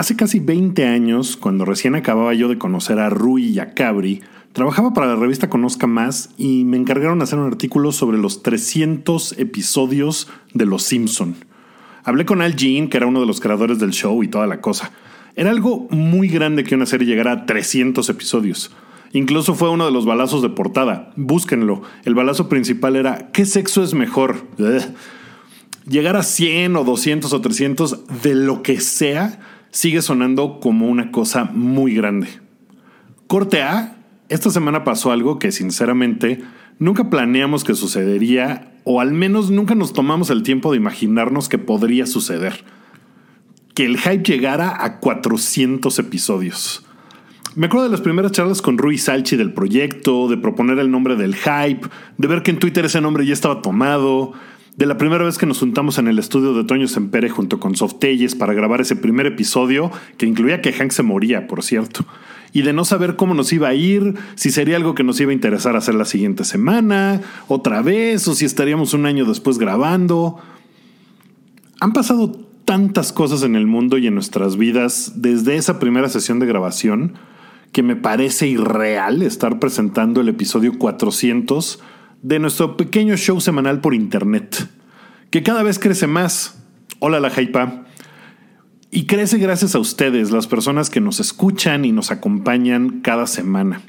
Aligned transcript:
Hace 0.00 0.16
casi 0.16 0.40
20 0.40 0.86
años, 0.86 1.36
cuando 1.36 1.66
recién 1.66 1.94
acababa 1.94 2.32
yo 2.32 2.48
de 2.48 2.56
conocer 2.56 2.98
a 2.98 3.10
Rui 3.10 3.48
y 3.48 3.58
a 3.58 3.74
Cabri, 3.74 4.22
trabajaba 4.54 4.94
para 4.94 5.08
la 5.08 5.16
revista 5.16 5.50
Conozca 5.50 5.86
Más 5.86 6.30
y 6.38 6.64
me 6.64 6.78
encargaron 6.78 7.20
hacer 7.20 7.38
un 7.38 7.44
artículo 7.44 7.92
sobre 7.92 8.16
los 8.16 8.42
300 8.42 9.38
episodios 9.38 10.28
de 10.54 10.64
Los 10.64 10.84
Simpson. 10.84 11.34
Hablé 12.02 12.24
con 12.24 12.40
Al 12.40 12.56
Jean, 12.56 12.88
que 12.88 12.96
era 12.96 13.08
uno 13.08 13.20
de 13.20 13.26
los 13.26 13.40
creadores 13.40 13.78
del 13.78 13.90
show 13.90 14.22
y 14.22 14.28
toda 14.28 14.46
la 14.46 14.62
cosa. 14.62 14.90
Era 15.36 15.50
algo 15.50 15.86
muy 15.90 16.28
grande 16.28 16.64
que 16.64 16.74
una 16.74 16.86
serie 16.86 17.06
llegara 17.06 17.32
a 17.32 17.44
300 17.44 18.08
episodios. 18.08 18.70
Incluso 19.12 19.54
fue 19.54 19.68
uno 19.68 19.84
de 19.84 19.92
los 19.92 20.06
balazos 20.06 20.40
de 20.40 20.48
portada. 20.48 21.12
Búsquenlo. 21.16 21.82
El 22.06 22.14
balazo 22.14 22.48
principal 22.48 22.96
era 22.96 23.30
¿qué 23.32 23.44
sexo 23.44 23.84
es 23.84 23.92
mejor? 23.92 24.46
Llegar 25.86 26.16
a 26.16 26.22
100 26.22 26.76
o 26.76 26.84
200 26.84 27.30
o 27.34 27.40
300 27.42 28.22
de 28.22 28.34
lo 28.34 28.62
que 28.62 28.80
sea 28.80 29.49
sigue 29.70 30.02
sonando 30.02 30.60
como 30.60 30.88
una 30.88 31.10
cosa 31.10 31.44
muy 31.44 31.94
grande. 31.94 32.28
Corte 33.26 33.62
A, 33.62 33.96
esta 34.28 34.50
semana 34.50 34.84
pasó 34.84 35.12
algo 35.12 35.38
que 35.38 35.52
sinceramente 35.52 36.42
nunca 36.78 37.10
planeamos 37.10 37.64
que 37.64 37.74
sucedería 37.74 38.72
o 38.84 39.00
al 39.00 39.12
menos 39.12 39.50
nunca 39.50 39.74
nos 39.74 39.92
tomamos 39.92 40.30
el 40.30 40.42
tiempo 40.42 40.70
de 40.70 40.78
imaginarnos 40.78 41.48
que 41.48 41.58
podría 41.58 42.06
suceder. 42.06 42.64
Que 43.74 43.84
el 43.84 43.98
hype 43.98 44.24
llegara 44.24 44.84
a 44.84 44.98
400 44.98 45.98
episodios. 45.98 46.84
Me 47.56 47.66
acuerdo 47.66 47.86
de 47.86 47.90
las 47.90 48.00
primeras 48.00 48.32
charlas 48.32 48.62
con 48.62 48.78
Rui 48.78 48.98
Salchi 48.98 49.36
del 49.36 49.52
proyecto, 49.52 50.28
de 50.28 50.36
proponer 50.36 50.78
el 50.78 50.90
nombre 50.90 51.16
del 51.16 51.34
hype, 51.34 51.88
de 52.16 52.28
ver 52.28 52.42
que 52.42 52.52
en 52.52 52.58
Twitter 52.58 52.84
ese 52.84 53.00
nombre 53.00 53.26
ya 53.26 53.32
estaba 53.32 53.60
tomado, 53.60 54.32
de 54.76 54.86
la 54.86 54.96
primera 54.96 55.24
vez 55.24 55.36
que 55.36 55.46
nos 55.46 55.58
juntamos 55.58 55.98
en 55.98 56.08
el 56.08 56.18
estudio 56.18 56.54
de 56.54 56.64
Toño 56.64 56.88
Sempere 56.88 57.28
junto 57.28 57.60
con 57.60 57.76
Softelles 57.76 58.34
para 58.34 58.54
grabar 58.54 58.80
ese 58.80 58.96
primer 58.96 59.26
episodio, 59.26 59.90
que 60.16 60.26
incluía 60.26 60.60
que 60.62 60.72
Hank 60.72 60.90
se 60.90 61.02
moría, 61.02 61.46
por 61.46 61.62
cierto, 61.62 62.04
y 62.52 62.62
de 62.62 62.72
no 62.72 62.84
saber 62.84 63.16
cómo 63.16 63.34
nos 63.34 63.52
iba 63.52 63.68
a 63.68 63.74
ir, 63.74 64.14
si 64.36 64.50
sería 64.50 64.76
algo 64.76 64.94
que 64.94 65.04
nos 65.04 65.20
iba 65.20 65.30
a 65.30 65.34
interesar 65.34 65.76
hacer 65.76 65.94
la 65.94 66.04
siguiente 66.04 66.44
semana, 66.44 67.20
otra 67.48 67.82
vez, 67.82 68.26
o 68.28 68.34
si 68.34 68.44
estaríamos 68.44 68.94
un 68.94 69.06
año 69.06 69.24
después 69.24 69.58
grabando. 69.58 70.38
Han 71.80 71.92
pasado 71.92 72.32
tantas 72.64 73.12
cosas 73.12 73.42
en 73.42 73.56
el 73.56 73.66
mundo 73.66 73.98
y 73.98 74.06
en 74.06 74.14
nuestras 74.14 74.56
vidas 74.56 75.14
desde 75.16 75.56
esa 75.56 75.78
primera 75.78 76.08
sesión 76.08 76.38
de 76.38 76.46
grabación 76.46 77.14
que 77.72 77.82
me 77.82 77.96
parece 77.96 78.48
irreal 78.48 79.22
estar 79.22 79.58
presentando 79.58 80.20
el 80.20 80.28
episodio 80.28 80.76
400 80.78 81.80
de 82.22 82.38
nuestro 82.38 82.76
pequeño 82.76 83.16
show 83.16 83.40
semanal 83.40 83.80
por 83.80 83.94
internet, 83.94 84.68
que 85.30 85.42
cada 85.42 85.62
vez 85.62 85.78
crece 85.78 86.06
más. 86.06 86.62
Hola 86.98 87.20
la 87.20 87.30
Jaipa. 87.30 87.86
Y 88.90 89.06
crece 89.06 89.38
gracias 89.38 89.74
a 89.74 89.78
ustedes, 89.78 90.30
las 90.32 90.46
personas 90.46 90.90
que 90.90 91.00
nos 91.00 91.20
escuchan 91.20 91.84
y 91.84 91.92
nos 91.92 92.10
acompañan 92.10 93.00
cada 93.00 93.26
semana. 93.26 93.82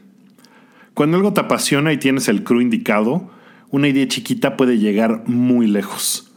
Cuando 0.93 1.17
algo 1.17 1.33
te 1.33 1.41
apasiona 1.41 1.91
y 1.91 1.97
tienes 1.97 2.27
el 2.27 2.43
crew 2.43 2.61
indicado, 2.61 3.31
una 3.71 3.87
idea 3.87 4.07
chiquita 4.07 4.57
puede 4.57 4.77
llegar 4.77 5.23
muy 5.25 5.65
lejos. 5.65 6.31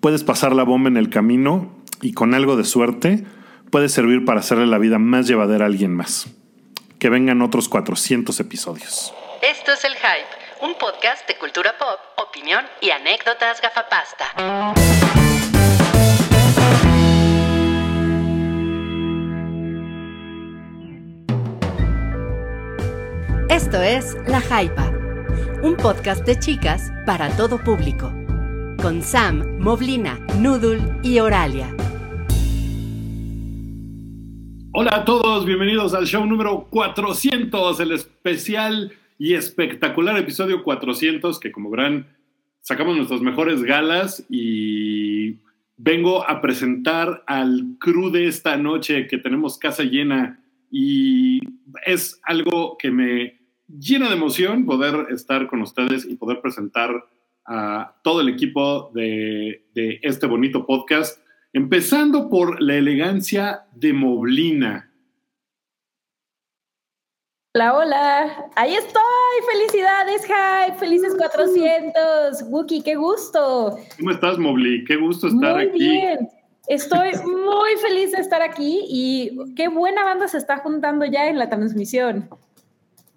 Puedes 0.00 0.24
pasar 0.24 0.54
la 0.54 0.62
bomba 0.62 0.88
en 0.88 0.96
el 0.96 1.10
camino 1.10 1.70
y 2.00 2.12
con 2.12 2.32
algo 2.32 2.56
de 2.56 2.64
suerte 2.64 3.24
puede 3.70 3.90
servir 3.90 4.24
para 4.24 4.40
hacerle 4.40 4.66
la 4.66 4.78
vida 4.78 4.98
más 4.98 5.26
llevadera 5.26 5.66
a 5.66 5.68
alguien 5.68 5.94
más. 5.94 6.28
Que 6.98 7.10
vengan 7.10 7.42
otros 7.42 7.68
400 7.68 8.40
episodios. 8.40 9.12
Esto 9.42 9.72
es 9.72 9.84
El 9.84 9.92
Hype 9.92 10.37
un 10.60 10.74
podcast 10.74 11.26
de 11.28 11.36
cultura 11.36 11.74
pop, 11.78 12.00
opinión 12.16 12.64
y 12.80 12.90
anécdotas 12.90 13.60
gafapasta. 13.60 14.24
Esto 23.48 23.82
es 23.82 24.16
La 24.26 24.40
Jaipa, 24.40 24.90
un 25.62 25.76
podcast 25.76 26.24
de 26.26 26.38
chicas 26.38 26.90
para 27.06 27.28
todo 27.36 27.62
público, 27.62 28.12
con 28.82 29.02
Sam, 29.02 29.58
Moblina, 29.58 30.18
Noodle 30.38 30.80
y 31.02 31.20
Oralia. 31.20 31.72
Hola 34.72 34.90
a 34.92 35.04
todos, 35.04 35.44
bienvenidos 35.44 35.94
al 35.94 36.06
show 36.06 36.24
número 36.26 36.66
400, 36.70 37.78
el 37.80 37.92
especial 37.92 38.92
y 39.18 39.34
espectacular 39.34 40.16
episodio 40.16 40.62
400 40.62 41.40
que 41.40 41.50
como 41.50 41.70
verán 41.70 42.06
sacamos 42.60 42.96
nuestras 42.96 43.20
mejores 43.20 43.62
galas 43.62 44.24
y 44.30 45.38
vengo 45.76 46.28
a 46.28 46.40
presentar 46.40 47.24
al 47.26 47.76
crew 47.80 48.10
de 48.10 48.26
esta 48.26 48.56
noche 48.56 49.06
que 49.08 49.18
tenemos 49.18 49.58
casa 49.58 49.82
llena 49.82 50.40
y 50.70 51.40
es 51.84 52.20
algo 52.24 52.76
que 52.78 52.90
me 52.90 53.38
llena 53.68 54.08
de 54.08 54.16
emoción 54.16 54.64
poder 54.64 55.06
estar 55.10 55.46
con 55.48 55.62
ustedes 55.62 56.04
y 56.04 56.16
poder 56.16 56.40
presentar 56.40 57.04
a 57.46 57.96
todo 58.04 58.20
el 58.20 58.28
equipo 58.28 58.90
de, 58.94 59.64
de 59.74 59.98
este 60.02 60.26
bonito 60.26 60.66
podcast, 60.66 61.22
empezando 61.52 62.28
por 62.28 62.60
la 62.60 62.76
elegancia 62.76 63.62
de 63.74 63.94
Moblina. 63.94 64.87
Hola, 67.54 67.74
hola. 67.74 68.44
Ahí 68.56 68.74
estoy. 68.74 69.02
Felicidades, 69.50 70.26
Hype. 70.26 70.78
Felices 70.78 71.14
400. 71.16 72.42
Wookie, 72.50 72.82
qué 72.82 72.94
gusto. 72.94 73.78
¿Cómo 73.96 74.10
estás, 74.10 74.36
Mobli? 74.36 74.84
Qué 74.84 74.96
gusto 74.96 75.28
estar 75.28 75.54
muy 75.54 75.66
aquí. 75.66 75.78
Bien. 75.78 76.28
Estoy 76.68 77.12
muy 77.24 77.70
feliz 77.80 78.12
de 78.12 78.18
estar 78.18 78.42
aquí 78.42 78.84
y 78.90 79.54
qué 79.56 79.68
buena 79.68 80.04
banda 80.04 80.28
se 80.28 80.36
está 80.36 80.58
juntando 80.58 81.06
ya 81.06 81.28
en 81.28 81.38
la 81.38 81.48
transmisión. 81.48 82.28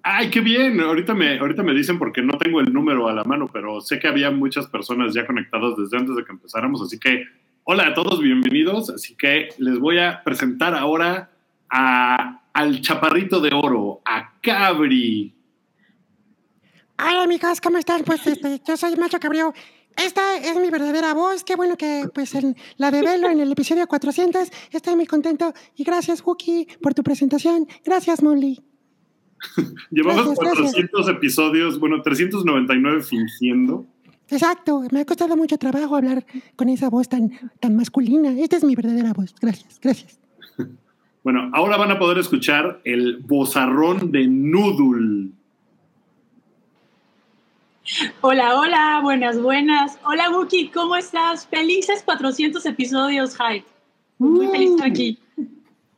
Ay, 0.01 0.29
qué 0.29 0.39
bien. 0.39 0.79
Ahorita 0.79 1.13
me, 1.13 1.37
ahorita 1.37 1.61
me 1.61 1.73
dicen 1.73 1.99
porque 1.99 2.21
no 2.21 2.37
tengo 2.37 2.61
el 2.61 2.71
número 2.71 3.09
a 3.09 3.13
la 3.13 3.25
mano, 3.25 3.49
pero 3.51 3.81
sé 3.81 3.99
que 3.99 4.07
había 4.07 4.31
muchas 4.31 4.65
personas 4.67 5.13
ya 5.13 5.27
conectadas 5.27 5.75
desde 5.75 5.97
antes 5.97 6.15
de 6.15 6.23
que 6.23 6.31
empezáramos. 6.31 6.81
Así 6.81 6.97
que, 6.97 7.25
hola 7.65 7.87
a 7.87 7.93
todos, 7.93 8.21
bienvenidos. 8.21 8.91
Así 8.91 9.13
que 9.13 9.49
les 9.57 9.77
voy 9.77 9.99
a 9.99 10.23
presentar 10.23 10.73
ahora 10.73 11.29
a 11.69 12.40
al 12.53 12.81
chaparrito 12.81 13.39
de 13.39 13.51
oro, 13.53 14.01
a 14.05 14.39
Cabri. 14.41 15.33
Hola 16.99 17.23
amigos, 17.23 17.61
¿cómo 17.61 17.77
están? 17.77 18.03
Pues 18.03 18.25
este, 18.27 18.61
yo 18.65 18.77
soy 18.77 18.95
Macho 18.95 19.19
Cabrio. 19.19 19.53
Esta 19.97 20.37
es 20.37 20.55
mi 20.57 20.69
verdadera 20.69 21.13
voz. 21.13 21.43
Qué 21.43 21.55
bueno 21.55 21.75
que 21.75 22.05
pues 22.13 22.33
en 22.35 22.55
la 22.77 22.91
de 22.91 23.01
Velo 23.01 23.29
en 23.29 23.39
el 23.39 23.51
episodio 23.51 23.87
400. 23.87 24.49
Estoy 24.71 24.95
muy 24.95 25.05
contento. 25.05 25.53
Y 25.75 25.83
gracias, 25.83 26.23
Wookie, 26.25 26.67
por 26.81 26.93
tu 26.93 27.03
presentación. 27.03 27.67
Gracias, 27.83 28.21
Molly. 28.21 28.61
Llevamos 29.91 30.35
400 30.35 31.09
episodios, 31.09 31.79
bueno, 31.79 32.01
399 32.01 33.01
fingiendo. 33.01 33.85
Exacto, 34.29 34.83
me 34.91 35.01
ha 35.01 35.05
costado 35.05 35.35
mucho 35.35 35.57
trabajo 35.57 35.97
hablar 35.97 36.25
con 36.55 36.69
esa 36.69 36.89
voz 36.89 37.09
tan, 37.09 37.31
tan 37.59 37.75
masculina. 37.75 38.31
Esta 38.39 38.57
es 38.57 38.63
mi 38.63 38.75
verdadera 38.75 39.11
voz. 39.11 39.35
Gracias, 39.41 39.79
gracias. 39.81 40.19
Bueno, 41.23 41.51
ahora 41.53 41.77
van 41.77 41.91
a 41.91 41.99
poder 41.99 42.17
escuchar 42.17 42.81
el 42.83 43.17
bozarrón 43.17 44.11
de 44.11 44.25
Noodle. 44.27 45.29
Hola, 48.21 48.59
hola, 48.59 48.99
buenas, 49.03 49.39
buenas. 49.39 49.99
Hola, 50.03 50.31
Wookie, 50.31 50.69
¿cómo 50.69 50.95
estás? 50.95 51.45
Felices 51.47 52.01
400 52.03 52.65
episodios, 52.65 53.37
Hype. 53.37 53.65
Muy 54.17 54.47
feliz 54.47 54.69
de 54.69 54.75
estar 54.75 54.87
aquí. 54.89 55.19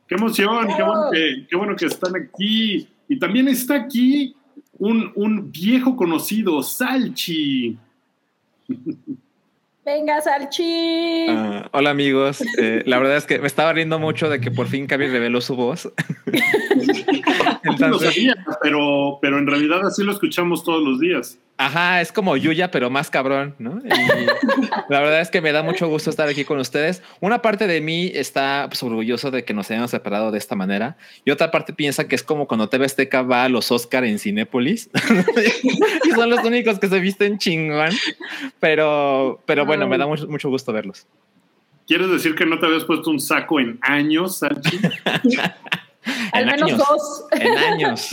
¡Qué 0.06 0.14
emoción! 0.14 0.68
Qué, 0.76 0.82
bueno 0.82 1.10
que, 1.10 1.46
qué 1.48 1.56
bueno 1.56 1.76
que 1.76 1.86
están 1.86 2.14
aquí! 2.16 2.86
Y 3.08 3.18
también 3.18 3.48
está 3.48 3.76
aquí 3.76 4.36
un, 4.72 5.10
un 5.14 5.50
viejo 5.50 5.96
conocido, 5.96 6.62
Salchi. 6.62 7.78
Venga, 9.84 10.20
Salchi. 10.22 11.26
Ah, 11.28 11.68
hola 11.72 11.90
amigos. 11.90 12.42
Eh, 12.58 12.82
la 12.86 12.98
verdad 12.98 13.18
es 13.18 13.26
que 13.26 13.38
me 13.38 13.46
estaba 13.46 13.72
riendo 13.74 13.98
mucho 13.98 14.30
de 14.30 14.40
que 14.40 14.50
por 14.50 14.66
fin 14.66 14.86
Cabi 14.86 15.08
reveló 15.08 15.42
su 15.42 15.56
voz. 15.56 15.92
Entonces, 17.64 18.14
sabía, 18.14 18.34
pero, 18.62 19.18
pero 19.20 19.38
en 19.38 19.46
realidad 19.46 19.86
así 19.86 20.02
lo 20.02 20.12
escuchamos 20.12 20.64
todos 20.64 20.82
los 20.82 21.00
días. 21.00 21.38
Ajá, 21.56 22.00
es 22.00 22.10
como 22.10 22.36
Yuya, 22.36 22.72
pero 22.72 22.90
más 22.90 23.10
cabrón, 23.10 23.54
¿no? 23.60 23.80
la 24.88 25.00
verdad 25.00 25.20
es 25.20 25.30
que 25.30 25.40
me 25.40 25.52
da 25.52 25.62
mucho 25.62 25.86
gusto 25.86 26.10
estar 26.10 26.28
aquí 26.28 26.44
con 26.44 26.58
ustedes. 26.58 27.00
Una 27.20 27.42
parte 27.42 27.68
de 27.68 27.80
mí 27.80 28.10
está 28.12 28.66
pues, 28.68 28.82
orgulloso 28.82 29.30
de 29.30 29.44
que 29.44 29.54
nos 29.54 29.70
hayamos 29.70 29.92
separado 29.92 30.32
de 30.32 30.38
esta 30.38 30.56
manera 30.56 30.96
y 31.24 31.30
otra 31.30 31.52
parte 31.52 31.72
piensa 31.72 32.08
que 32.08 32.16
es 32.16 32.24
como 32.24 32.48
cuando 32.48 32.68
TV 32.68 32.86
Azteca 32.86 33.22
va 33.22 33.44
a 33.44 33.48
los 33.48 33.70
Oscar 33.70 34.04
en 34.04 34.18
Cinépolis 34.18 34.90
y 36.04 36.10
son 36.10 36.28
los 36.28 36.42
únicos 36.44 36.80
que 36.80 36.88
se 36.88 36.98
visten 36.98 37.38
chingón. 37.38 37.90
Pero, 38.58 39.40
pero 39.46 39.64
bueno, 39.64 39.86
me 39.86 39.96
da 39.96 40.08
mucho, 40.08 40.26
mucho 40.26 40.48
gusto 40.48 40.72
verlos. 40.72 41.06
¿Quieres 41.86 42.10
decir 42.10 42.34
que 42.34 42.46
no 42.46 42.58
te 42.58 42.66
habías 42.66 42.84
puesto 42.84 43.10
un 43.10 43.20
saco 43.20 43.60
en 43.60 43.78
años, 43.82 44.38
Salchi? 44.38 44.80
Al 46.32 46.46
menos 46.46 46.76
dos. 46.76 47.24
En 47.30 47.58
años. 47.58 48.08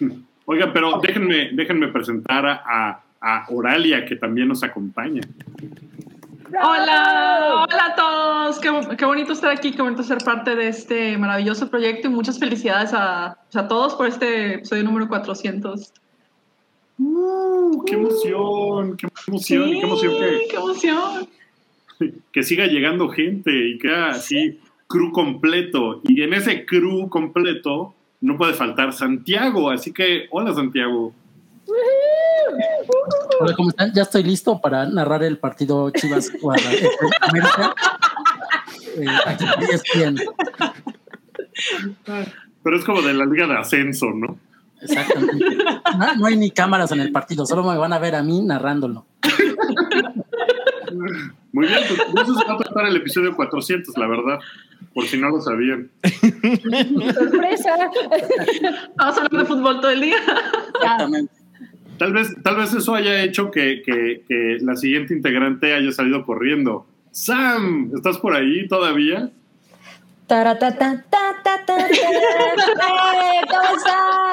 Oiga, 0.52 0.70
pero 0.70 1.00
déjenme, 1.00 1.48
déjenme 1.54 1.88
presentar 1.88 2.44
a, 2.44 3.02
a, 3.22 3.46
Oralia, 3.48 4.04
que 4.04 4.16
también 4.16 4.48
nos 4.48 4.62
acompaña. 4.62 5.22
Hola, 6.48 7.64
hola 7.66 7.86
a 7.86 7.94
todos. 7.94 8.58
Qué, 8.58 8.68
qué, 8.98 9.04
bonito 9.06 9.32
estar 9.32 9.50
aquí, 9.50 9.72
qué 9.72 9.80
bonito 9.80 10.02
ser 10.02 10.18
parte 10.18 10.54
de 10.54 10.68
este 10.68 11.16
maravilloso 11.16 11.70
proyecto 11.70 12.08
y 12.08 12.10
muchas 12.10 12.38
felicidades 12.38 12.92
a, 12.92 13.38
a 13.54 13.68
todos 13.68 13.94
por 13.94 14.06
este 14.06 14.56
episodio 14.56 14.84
número 14.84 15.08
400. 15.08 15.90
Uh, 16.98 17.82
¡Qué 17.86 17.94
emoción! 17.94 18.98
¡Qué 18.98 19.06
emoción! 19.26 19.64
Sí, 19.64 19.78
¡Qué 19.80 19.86
emoción 19.86 20.12
que, 20.18 20.48
qué 20.50 20.56
emoción! 20.56 21.28
Que 22.30 22.42
siga 22.42 22.66
llegando 22.66 23.08
gente 23.08 23.50
y 23.50 23.78
que 23.78 23.90
así 23.90 24.60
crew 24.86 25.12
completo. 25.12 26.02
Y 26.04 26.20
en 26.20 26.34
ese 26.34 26.66
crew 26.66 27.08
completo 27.08 27.94
no 28.22 28.38
puede 28.38 28.54
faltar 28.54 28.94
Santiago. 28.94 29.70
Así 29.70 29.92
que, 29.92 30.28
hola 30.30 30.54
Santiago. 30.54 31.12
Hola, 33.40 33.54
¿cómo 33.54 33.68
están? 33.68 33.92
Ya 33.92 34.02
estoy 34.02 34.22
listo 34.22 34.60
para 34.60 34.86
narrar 34.86 35.22
el 35.24 35.38
partido 35.38 35.90
Chivas 35.90 36.32
América. 37.20 37.74
Eh, 38.96 39.06
aquí 39.26 39.44
bien. 39.96 40.16
Pero 42.62 42.76
es 42.76 42.84
como 42.84 43.02
de 43.02 43.12
la 43.12 43.26
liga 43.26 43.46
de 43.46 43.56
ascenso, 43.56 44.10
¿no? 44.10 44.38
Exactamente. 44.80 45.56
No, 45.98 46.14
no, 46.16 46.26
hay 46.26 46.36
ni 46.36 46.50
cámaras 46.50 46.90
en 46.92 47.00
el 47.00 47.12
partido, 47.12 47.46
solo 47.46 47.62
me 47.62 47.76
van 47.76 47.92
a 47.92 47.98
ver 47.98 48.14
a 48.14 48.22
mí 48.22 48.40
narrándolo. 48.40 49.04
Muy 51.52 51.66
bien, 51.66 51.80
pues 51.86 52.28
eso 52.28 52.38
se 52.38 52.44
va 52.46 52.54
a 52.54 52.56
tratar 52.58 52.86
el 52.86 52.96
episodio 52.96 53.36
400, 53.36 53.96
la 53.98 54.06
verdad, 54.06 54.40
por 54.94 55.04
si 55.04 55.18
no 55.18 55.28
lo 55.28 55.40
sabían. 55.40 55.90
¡Sorpresa! 57.14 57.76
Vamos 58.96 59.18
a 59.18 59.20
hablar 59.20 59.42
de 59.42 59.44
fútbol 59.44 59.80
todo 59.80 59.90
el 59.90 60.00
día. 60.00 60.16
Exactamente. 60.74 61.32
Tal 61.98 62.12
vez, 62.12 62.34
tal 62.42 62.56
vez 62.56 62.72
eso 62.72 62.94
haya 62.94 63.22
hecho 63.22 63.50
que, 63.50 63.82
que, 63.84 64.24
que 64.26 64.58
la 64.62 64.76
siguiente 64.76 65.14
integrante 65.14 65.74
haya 65.74 65.92
salido 65.92 66.24
corriendo. 66.24 66.86
Sam, 67.10 67.92
¿estás 67.94 68.18
por 68.18 68.34
ahí 68.34 68.66
todavía? 68.66 69.30
Taratata, 70.26 71.04
ta, 71.10 71.42
ta, 71.44 71.64
ta, 71.66 71.76
¿Cómo 73.50 73.76
están? 73.76 74.31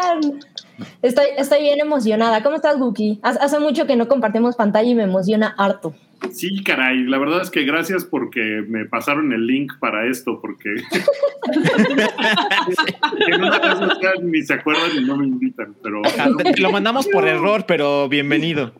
Estoy, 1.01 1.25
estoy 1.37 1.61
bien 1.61 1.79
emocionada. 1.79 2.43
¿Cómo 2.43 2.57
estás, 2.57 2.77
Guki? 2.77 3.19
Hace 3.23 3.59
mucho 3.59 3.87
que 3.87 3.95
no 3.95 4.07
compartimos 4.07 4.55
pantalla 4.55 4.89
y 4.89 4.95
me 4.95 5.03
emociona 5.03 5.55
harto. 5.57 5.95
Sí, 6.31 6.63
caray, 6.63 7.05
la 7.05 7.17
verdad 7.17 7.41
es 7.41 7.49
que 7.49 7.63
gracias 7.63 8.03
porque 8.03 8.63
me 8.67 8.85
pasaron 8.85 9.31
el 9.31 9.47
link 9.47 9.71
para 9.79 10.09
esto, 10.09 10.41
porque 10.41 10.69
en 13.27 13.41
una 13.41 13.59
vez 13.59 13.79
ni 14.21 14.41
se 14.41 14.53
acuerdan 14.53 14.91
y 14.97 15.05
no 15.05 15.15
me 15.15 15.25
invitan, 15.25 15.73
pero... 15.81 16.01
Lo 16.57 16.71
mandamos 16.71 17.07
por 17.07 17.25
error, 17.25 17.63
pero 17.65 18.09
bienvenido. 18.09 18.73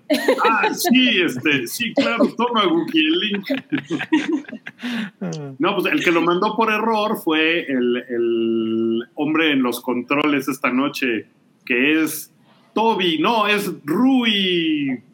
Ah, 0.44 0.74
sí, 0.74 1.22
este, 1.22 1.66
sí, 1.68 1.94
claro, 1.94 2.28
toma 2.36 2.66
Guki 2.66 3.00
el 3.00 3.20
link. 3.20 3.48
No, 5.60 5.76
pues 5.76 5.92
el 5.92 6.04
que 6.04 6.12
lo 6.12 6.22
mandó 6.22 6.56
por 6.56 6.72
error 6.72 7.18
fue 7.22 7.66
el, 7.70 7.98
el 7.98 9.04
hombre 9.16 9.52
en 9.52 9.62
los 9.62 9.82
controles 9.82 10.48
esta 10.48 10.72
noche, 10.72 11.28
que 11.70 12.04
es 12.04 12.32
Toby, 12.74 13.20
no, 13.20 13.48
es 13.48 13.70
Rui. 13.86 15.02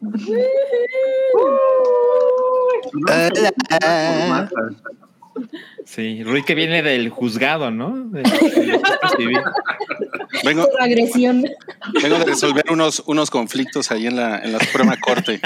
Sí, 5.84 6.24
Rui 6.24 6.42
que 6.42 6.54
viene 6.54 6.82
del 6.82 7.10
juzgado, 7.10 7.70
¿no? 7.70 7.94
De, 8.08 8.22
vengo, 10.44 10.66
agresión. 10.80 11.44
vengo 12.02 12.18
de 12.18 12.24
resolver 12.24 12.64
unos, 12.70 13.02
unos 13.06 13.30
conflictos 13.30 13.90
ahí 13.90 14.06
en 14.06 14.16
la, 14.16 14.38
en 14.38 14.52
la 14.52 14.60
Suprema 14.60 14.96
Corte. 14.96 15.38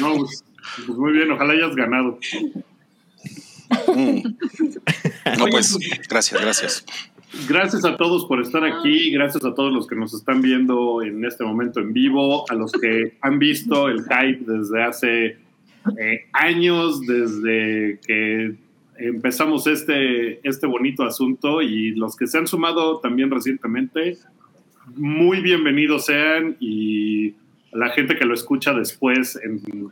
No, 0.00 0.16
pues, 0.18 0.44
pues 0.86 0.98
muy 0.98 1.12
bien, 1.12 1.30
ojalá 1.32 1.54
hayas 1.54 1.74
ganado. 1.74 2.18
Mm. 3.88 4.20
No, 5.38 5.46
pues, 5.46 5.78
gracias, 6.08 6.40
gracias. 6.40 6.84
Gracias 7.48 7.84
a 7.84 7.96
todos 7.96 8.24
por 8.24 8.40
estar 8.40 8.64
aquí, 8.64 9.10
gracias 9.12 9.44
a 9.44 9.54
todos 9.54 9.72
los 9.72 9.86
que 9.86 9.94
nos 9.94 10.12
están 10.14 10.42
viendo 10.42 11.02
en 11.02 11.24
este 11.24 11.44
momento 11.44 11.78
en 11.78 11.92
vivo, 11.92 12.44
a 12.50 12.54
los 12.54 12.72
que 12.72 13.16
han 13.20 13.38
visto 13.38 13.88
el 13.88 14.02
hype 14.02 14.40
desde 14.44 14.82
hace 14.82 15.26
eh, 15.26 16.26
años, 16.32 17.00
desde 17.02 18.00
que 18.04 18.54
empezamos 18.98 19.66
este, 19.68 20.40
este 20.48 20.66
bonito 20.66 21.04
asunto 21.04 21.62
y 21.62 21.94
los 21.94 22.16
que 22.16 22.26
se 22.26 22.38
han 22.38 22.48
sumado 22.48 22.98
también 22.98 23.30
recientemente, 23.30 24.16
muy 24.96 25.40
bienvenidos 25.40 26.06
sean 26.06 26.56
y 26.58 27.34
la 27.70 27.90
gente 27.90 28.16
que 28.16 28.24
lo 28.24 28.34
escucha 28.34 28.72
después 28.72 29.38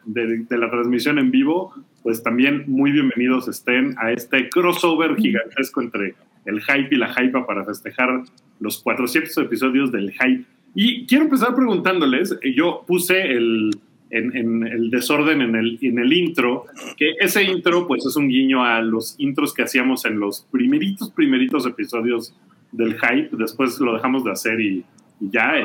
de, 0.07 0.39
de 0.39 0.59
la 0.59 0.71
transmisión 0.71 1.19
en 1.19 1.31
vivo, 1.31 1.73
pues 2.03 2.23
también 2.23 2.65
muy 2.67 2.91
bienvenidos 2.91 3.47
estén 3.47 3.95
a 3.99 4.11
este 4.11 4.49
crossover 4.49 5.17
gigantesco 5.17 5.83
entre 5.83 6.15
el 6.45 6.61
hype 6.63 6.95
y 6.95 6.99
la 6.99 7.13
hype 7.15 7.41
para 7.47 7.65
festejar 7.65 8.23
los 8.61 8.83
400 8.83 9.37
episodios 9.39 9.93
del 9.93 10.13
hype. 10.13 10.45
Y 10.75 11.07
quiero 11.07 11.25
empezar 11.25 11.55
preguntándoles, 11.55 12.37
yo 12.55 12.85
puse 12.87 13.21
el, 13.21 13.71
en, 14.11 14.37
en, 14.37 14.67
el 14.67 14.91
desorden 14.91 15.41
en 15.41 15.55
el, 15.55 15.79
en 15.83 15.99
el 15.99 16.13
intro, 16.13 16.67
que 16.97 17.13
ese 17.21 17.45
intro 17.45 17.87
pues 17.87 18.05
es 18.07 18.17
un 18.17 18.29
guiño 18.29 18.65
a 18.65 18.81
los 18.83 19.15
intros 19.19 19.55
que 19.55 19.63
hacíamos 19.63 20.05
en 20.05 20.19
los 20.19 20.47
primeritos, 20.51 21.11
primeritos 21.11 21.67
episodios 21.67 22.35
del 22.73 22.95
hype, 22.95 23.31
después 23.33 23.79
lo 23.81 23.95
dejamos 23.95 24.25
de 24.25 24.33
hacer 24.33 24.61
y, 24.61 24.85
y 25.21 25.31
ya, 25.31 25.57
eh, 25.57 25.65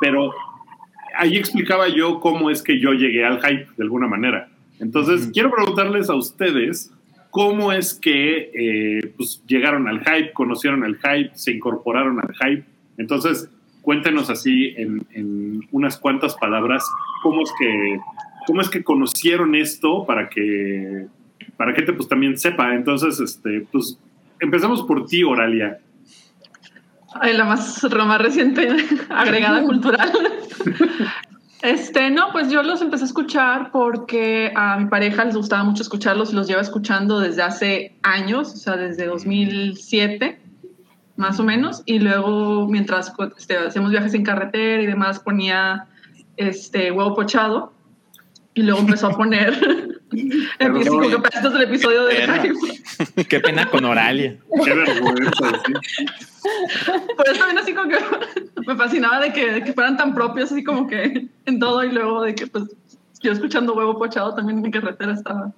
pero 0.00 0.32
ahí 1.16 1.36
explicaba 1.36 1.88
yo 1.88 2.20
cómo 2.20 2.50
es 2.50 2.62
que 2.62 2.78
yo 2.78 2.92
llegué 2.92 3.24
al 3.24 3.40
hype 3.40 3.66
de 3.76 3.82
alguna 3.82 4.08
manera. 4.08 4.48
Entonces, 4.80 5.30
quiero 5.32 5.50
preguntarles 5.50 6.08
a 6.08 6.14
ustedes, 6.14 6.92
cómo 7.30 7.72
es 7.72 7.94
que 7.94 8.50
eh, 8.54 9.12
pues, 9.16 9.42
llegaron 9.46 9.88
al 9.88 10.00
hype, 10.00 10.32
conocieron 10.32 10.84
el 10.84 10.96
hype, 10.96 11.30
se 11.34 11.52
incorporaron 11.52 12.20
al 12.20 12.34
hype. 12.34 12.64
Entonces, 12.96 13.48
cuéntenos 13.82 14.30
así 14.30 14.74
en, 14.76 15.06
en, 15.12 15.60
unas 15.70 15.98
cuantas 15.98 16.34
palabras 16.34 16.84
cómo 17.22 17.42
es 17.42 17.50
que 17.58 18.00
cómo 18.46 18.60
es 18.60 18.68
que 18.68 18.82
conocieron 18.82 19.54
esto 19.54 20.04
para 20.06 20.28
que 20.28 21.06
para 21.56 21.74
que 21.74 21.82
te 21.82 21.92
pues 21.92 22.08
también 22.08 22.38
sepa. 22.38 22.74
Entonces, 22.74 23.20
este, 23.20 23.66
pues 23.70 23.98
empezamos 24.40 24.82
por 24.82 25.06
ti, 25.06 25.22
Oralia. 25.22 25.78
Ay, 27.20 27.36
la 27.36 27.44
más, 27.44 27.82
la 27.82 28.04
más 28.04 28.20
reciente 28.20 28.68
agregada 29.10 29.62
cultural. 29.66 30.12
Este, 31.62 32.10
no, 32.10 32.30
pues 32.30 32.50
yo 32.50 32.62
los 32.62 32.80
empecé 32.82 33.04
a 33.04 33.06
escuchar 33.06 33.70
porque 33.72 34.52
a 34.54 34.78
mi 34.78 34.86
pareja 34.86 35.24
les 35.24 35.36
gustaba 35.36 35.64
mucho 35.64 35.82
escucharlos 35.82 36.32
y 36.32 36.36
los 36.36 36.46
lleva 36.46 36.60
escuchando 36.60 37.18
desde 37.18 37.42
hace 37.42 37.96
años, 38.02 38.52
o 38.52 38.56
sea, 38.56 38.76
desde 38.76 39.06
2007, 39.06 40.38
más 41.16 41.40
o 41.40 41.44
menos. 41.44 41.82
Y 41.84 41.98
luego, 41.98 42.68
mientras 42.68 43.12
este, 43.36 43.56
hacíamos 43.56 43.90
viajes 43.90 44.14
en 44.14 44.22
carretera 44.22 44.82
y 44.82 44.86
demás, 44.86 45.18
ponía 45.18 45.86
este, 46.36 46.92
huevo 46.92 47.14
pochado. 47.14 47.72
Y 48.54 48.62
luego 48.62 48.80
empezó 48.80 49.08
a 49.08 49.16
poner 49.16 49.54
episodios 50.58 51.52
del 51.52 51.62
episodio 51.62 52.04
de 52.06 52.54
Qué, 53.14 53.24
Qué 53.28 53.40
pena 53.40 53.68
con 53.70 53.84
Oralia. 53.84 54.36
Qué 54.64 54.74
vergüenza. 54.74 55.62
¿sí? 55.66 55.72
Por 57.16 57.28
eso 57.28 57.38
también 57.38 57.58
así 57.58 57.74
como 57.74 57.88
que 57.88 57.98
me 58.68 58.76
fascinaba 58.76 59.18
de 59.20 59.32
que, 59.32 59.50
de 59.50 59.64
que, 59.64 59.72
fueran 59.72 59.96
tan 59.96 60.14
propios, 60.14 60.52
así 60.52 60.62
como 60.62 60.86
que 60.86 61.26
en 61.46 61.58
todo 61.58 61.82
y 61.82 61.90
luego 61.90 62.20
de 62.20 62.34
que 62.34 62.46
pues 62.46 62.64
yo 63.22 63.32
escuchando 63.32 63.72
huevo 63.72 63.98
pochado 63.98 64.34
también 64.34 64.58
en 64.58 64.62
mi 64.62 64.70
carretera 64.70 65.14
estaba, 65.14 65.50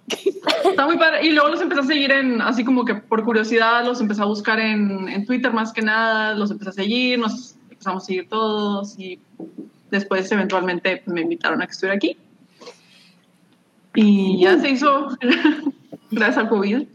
estaba 0.64 0.88
muy 0.88 0.96
padre. 0.96 1.26
Y 1.26 1.32
luego 1.32 1.48
los 1.48 1.60
empecé 1.60 1.80
a 1.80 1.84
seguir 1.84 2.12
en, 2.12 2.40
así 2.40 2.64
como 2.64 2.84
que 2.84 2.94
por 2.94 3.24
curiosidad, 3.24 3.84
los 3.84 4.00
empecé 4.00 4.22
a 4.22 4.26
buscar 4.26 4.60
en, 4.60 5.08
en 5.08 5.26
Twitter 5.26 5.52
más 5.52 5.72
que 5.72 5.82
nada, 5.82 6.34
los 6.34 6.52
empecé 6.52 6.70
a 6.70 6.72
seguir, 6.72 7.18
nos 7.18 7.56
empezamos 7.68 8.04
a 8.04 8.06
seguir 8.06 8.28
todos 8.28 8.96
y 8.96 9.18
después 9.90 10.30
eventualmente 10.30 11.02
me 11.06 11.22
invitaron 11.22 11.60
a 11.60 11.66
que 11.66 11.72
estuviera 11.72 11.96
aquí. 11.96 12.16
Y 13.96 14.40
ya 14.40 14.56
se 14.60 14.70
hizo 14.70 15.08
gracias 16.12 16.38
al 16.38 16.48
COVID. 16.48 16.86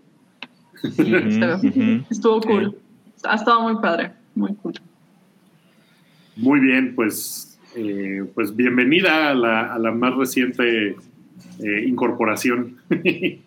-huh. 0.82 2.06
Estuvo 2.10 2.40
cool. 2.40 2.78
Ha 3.26 3.36
estado 3.36 3.62
muy 3.64 3.76
padre, 3.82 4.14
muy 4.34 4.56
cool. 4.56 4.76
Muy 6.36 6.60
bien, 6.60 6.96
pues, 6.96 7.58
eh, 7.76 8.26
pues 8.34 8.56
bienvenida 8.56 9.30
a 9.30 9.34
la, 9.34 9.74
a 9.74 9.80
la 9.80 9.92
más 9.92 10.16
reciente 10.16 10.90
eh, 10.90 11.86
incorporación. 11.88 12.78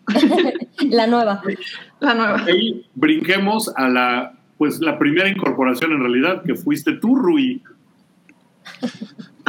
la 0.89 1.07
nueva. 1.07 1.43
La 2.01 2.15
nueva. 2.15 2.45
Ahí 2.45 2.87
brinquemos 2.95 3.71
a 3.77 3.89
la, 3.89 4.39
pues, 4.57 4.81
la 4.81 4.99
primera 4.99 5.29
incorporación 5.29 5.93
en 5.93 6.01
realidad, 6.01 6.43
que 6.43 6.55
fuiste 6.55 6.93
tú, 6.93 7.15
Rui. 7.15 7.63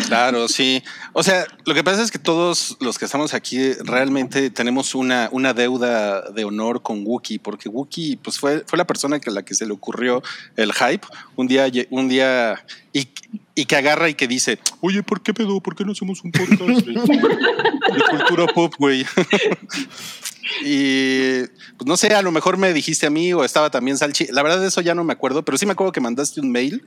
Claro, 0.06 0.48
sí. 0.48 0.84
O 1.13 1.24
sea, 1.24 1.46
lo 1.65 1.74
que 1.74 1.84
pasa 1.84 2.01
es 2.01 2.12
que 2.12 2.20
todos 2.20 2.77
los 2.79 2.98
que 2.98 3.06
estamos 3.06 3.34
aquí 3.34 3.74
realmente 3.74 4.50
tenemos 4.50 4.96
una, 4.96 5.29
una 5.32 5.53
deuda 5.53 6.29
de 6.32 6.44
honor 6.44 6.82
con 6.82 7.06
Wookie, 7.06 7.39
porque 7.39 7.70
Wookie 7.70 8.18
pues 8.18 8.39
fue, 8.39 8.63
fue 8.65 8.77
la 8.77 8.86
persona 8.86 9.20
que 9.20 9.29
a 9.29 9.34
la 9.34 9.44
que 9.44 9.56
se 9.56 9.65
le 9.65 9.74
ocurrió 9.74 10.22
el 10.56 10.74
hype. 10.74 11.06
Un 11.36 11.48
día, 11.48 11.68
un 11.89 12.10
día 12.10 12.63
y, 12.94 13.65
que 13.65 13.75
agarra 13.75 14.10
y 14.10 14.13
que 14.13 14.27
dice, 14.27 14.60
oye, 14.82 15.03
¿por 15.03 15.22
qué 15.22 15.34
pedo? 15.34 15.60
¿Por 15.60 15.75
qué 15.75 15.86
no 15.86 15.91
hacemos 15.91 16.24
un 16.24 16.32
podcast 16.32 16.86
de, 16.86 16.94
de 16.94 18.03
cultura 18.10 18.48
pop, 18.53 18.74
güey? 18.79 19.06
y 20.65 21.41
pues 21.77 21.86
no 21.86 21.98
sé, 21.98 22.13
a 22.13 22.22
lo 22.22 22.32
mejor 22.32 22.58
me 22.58 22.74
dijiste 22.74 23.06
a 23.06 23.10
mí 23.10 23.34
o 23.34 23.44
estaba 23.44 23.70
también 23.70 23.98
Salchi. 23.98 24.27
La 24.27 24.44
verdad 24.44 24.62
de 24.62 24.68
eso 24.68 24.82
ya 24.82 24.96
no 24.96 25.03
me 25.03 25.13
acuerdo, 25.13 25.44
pero 25.44 25.58
sí 25.58 25.65
me 25.65 25.74
acuerdo 25.74 25.91
que 25.91 26.01
mandaste 26.01 26.39
un 26.41 26.51
mail 26.51 26.86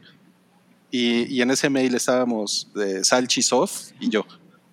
y, 0.93 1.25
y 1.35 1.41
en 1.41 1.51
ese 1.51 1.71
mail 1.71 1.95
estábamos 1.95 2.69
de 2.75 3.03
Salchi 3.03 3.41
Soft 3.43 3.93
y 3.99 4.11
yo. 4.11 4.27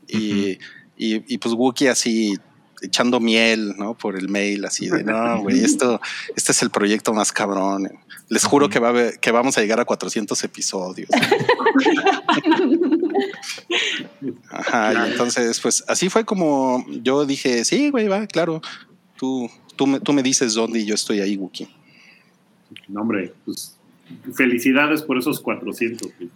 Y, 0.05 0.59
y, 0.97 1.33
y 1.33 1.38
pues 1.38 1.55
Wookie 1.55 1.88
así 1.88 2.38
echando 2.81 3.21
miel, 3.21 3.75
¿no? 3.77 3.97
Por 3.97 4.17
el 4.17 4.27
mail, 4.27 4.65
así 4.65 4.89
de, 4.89 5.03
no, 5.03 5.41
güey, 5.41 5.59
esto, 5.63 6.01
este 6.35 6.51
es 6.51 6.61
el 6.61 6.71
proyecto 6.71 7.13
más 7.13 7.31
cabrón. 7.31 7.89
Les 8.27 8.43
juro 8.43 8.69
que, 8.69 8.79
va 8.79 8.89
a 8.89 9.13
que 9.13 9.31
vamos 9.31 9.57
a 9.57 9.61
llegar 9.61 9.79
a 9.79 9.85
400 9.85 10.43
episodios. 10.43 11.09
Ajá, 14.51 14.93
y 14.93 15.11
entonces, 15.11 15.57
pues 15.61 15.85
así 15.88 16.09
fue 16.09 16.25
como 16.25 16.85
yo 17.01 17.25
dije, 17.25 17.63
sí, 17.63 17.89
güey, 17.91 18.09
va, 18.09 18.27
claro. 18.27 18.61
Tú, 19.17 19.49
tú, 19.77 19.88
me, 19.88 20.01
tú 20.01 20.11
me 20.11 20.21
dices 20.21 20.53
dónde 20.53 20.79
y 20.79 20.85
yo 20.85 20.95
estoy 20.95 21.21
ahí, 21.21 21.38
Wookie. 21.38 21.69
No, 22.88 23.01
hombre, 23.01 23.33
pues 23.45 23.78
felicidades 24.33 25.01
por 25.01 25.17
esos 25.17 25.39
400. 25.39 26.11
güey. 26.17 26.29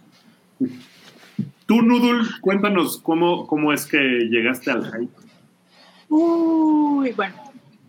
Tú, 1.66 1.82
Nudul, 1.82 2.28
cuéntanos 2.40 2.98
cómo, 2.98 3.46
cómo 3.46 3.72
es 3.72 3.86
que 3.86 3.98
llegaste 3.98 4.70
al 4.70 4.84
hype. 4.84 5.12
Uy, 6.08 7.12
bueno. 7.12 7.34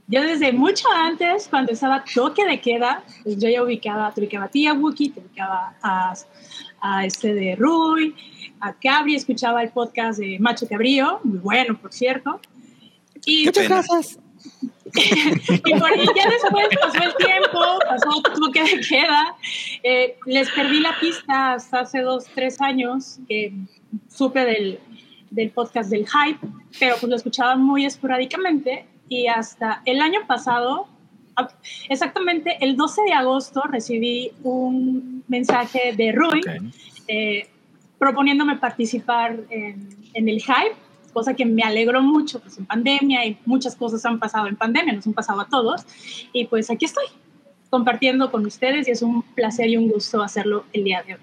Yo 0.07 0.21
desde 0.21 0.53
mucho 0.53 0.87
antes, 0.93 1.47
cuando 1.49 1.71
estaba 1.73 2.03
toque 2.13 2.45
de 2.45 2.61
queda, 2.61 3.03
pues 3.23 3.39
yo 3.39 3.49
ya 3.49 3.63
ubicaba, 3.63 4.13
te 4.13 4.21
ubicaba 4.21 4.45
a 4.45 4.49
ti, 4.49 4.67
a 4.67 4.73
Wookie, 4.73 5.09
te 5.09 5.19
ubicaba 5.19 5.75
a, 5.81 6.13
a 6.79 7.05
este 7.05 7.33
de 7.33 7.55
Rui, 7.55 8.15
a 8.59 8.73
Cabri, 8.73 9.15
escuchaba 9.15 9.63
el 9.63 9.69
podcast 9.69 10.19
de 10.19 10.37
Macho 10.39 10.67
Cabrío, 10.67 11.19
muy 11.23 11.39
bueno, 11.39 11.75
por 11.79 11.91
cierto. 11.91 12.39
Y, 13.25 13.45
Muchas 13.45 13.67
pena. 13.67 13.81
Y 14.95 15.73
por 15.79 15.91
ahí 15.91 16.05
ya 16.15 16.29
después 16.29 16.67
pasó 16.81 17.03
el 17.03 17.15
tiempo, 17.15 17.59
pasó 17.87 18.21
toque 18.21 18.63
de 18.63 18.79
queda, 18.87 19.35
eh, 19.83 20.15
les 20.25 20.49
perdí 20.51 20.79
la 20.79 20.97
pista 20.99 21.53
hasta 21.53 21.81
hace 21.81 22.01
dos, 22.01 22.25
tres 22.33 22.61
años 22.61 23.19
que 23.27 23.53
supe 24.09 24.45
del, 24.45 24.79
del 25.31 25.51
podcast 25.51 25.89
del 25.89 26.05
hype, 26.07 26.39
pero 26.79 26.95
pues 26.99 27.09
lo 27.09 27.15
escuchaba 27.15 27.55
muy 27.55 27.85
esporádicamente 27.85 28.85
y 29.09 29.27
hasta 29.27 29.81
el 29.85 30.01
año 30.01 30.21
pasado, 30.27 30.87
a- 31.35 31.49
exactamente 31.89 32.57
el 32.61 32.75
12 32.75 33.01
de 33.03 33.13
agosto, 33.13 33.61
recibí 33.69 34.31
un 34.43 35.23
mensaje 35.27 35.93
de 35.95 36.11
Rui 36.11 36.41
eh, 37.07 37.47
proponiéndome 37.99 38.57
participar 38.57 39.37
en, 39.49 39.89
en 40.13 40.29
el 40.29 40.41
hype, 40.41 40.75
cosa 41.15 41.33
que 41.33 41.45
me 41.45 41.63
alegró 41.63 42.01
mucho, 42.01 42.41
pues 42.41 42.57
en 42.57 42.65
pandemia 42.65 43.25
y 43.25 43.37
muchas 43.45 43.73
cosas 43.77 44.05
han 44.05 44.19
pasado 44.19 44.47
en 44.47 44.57
pandemia, 44.57 44.93
nos 44.93 45.07
han 45.07 45.13
pasado 45.13 45.39
a 45.39 45.47
todos, 45.47 45.85
y 46.33 46.45
pues 46.45 46.69
aquí 46.69 46.83
estoy 46.83 47.05
compartiendo 47.69 48.29
con 48.31 48.45
ustedes 48.45 48.85
y 48.89 48.91
es 48.91 49.01
un 49.01 49.23
placer 49.33 49.69
y 49.69 49.77
un 49.77 49.87
gusto 49.87 50.21
hacerlo 50.21 50.65
el 50.73 50.83
día 50.83 51.03
de 51.03 51.13
hoy. 51.13 51.19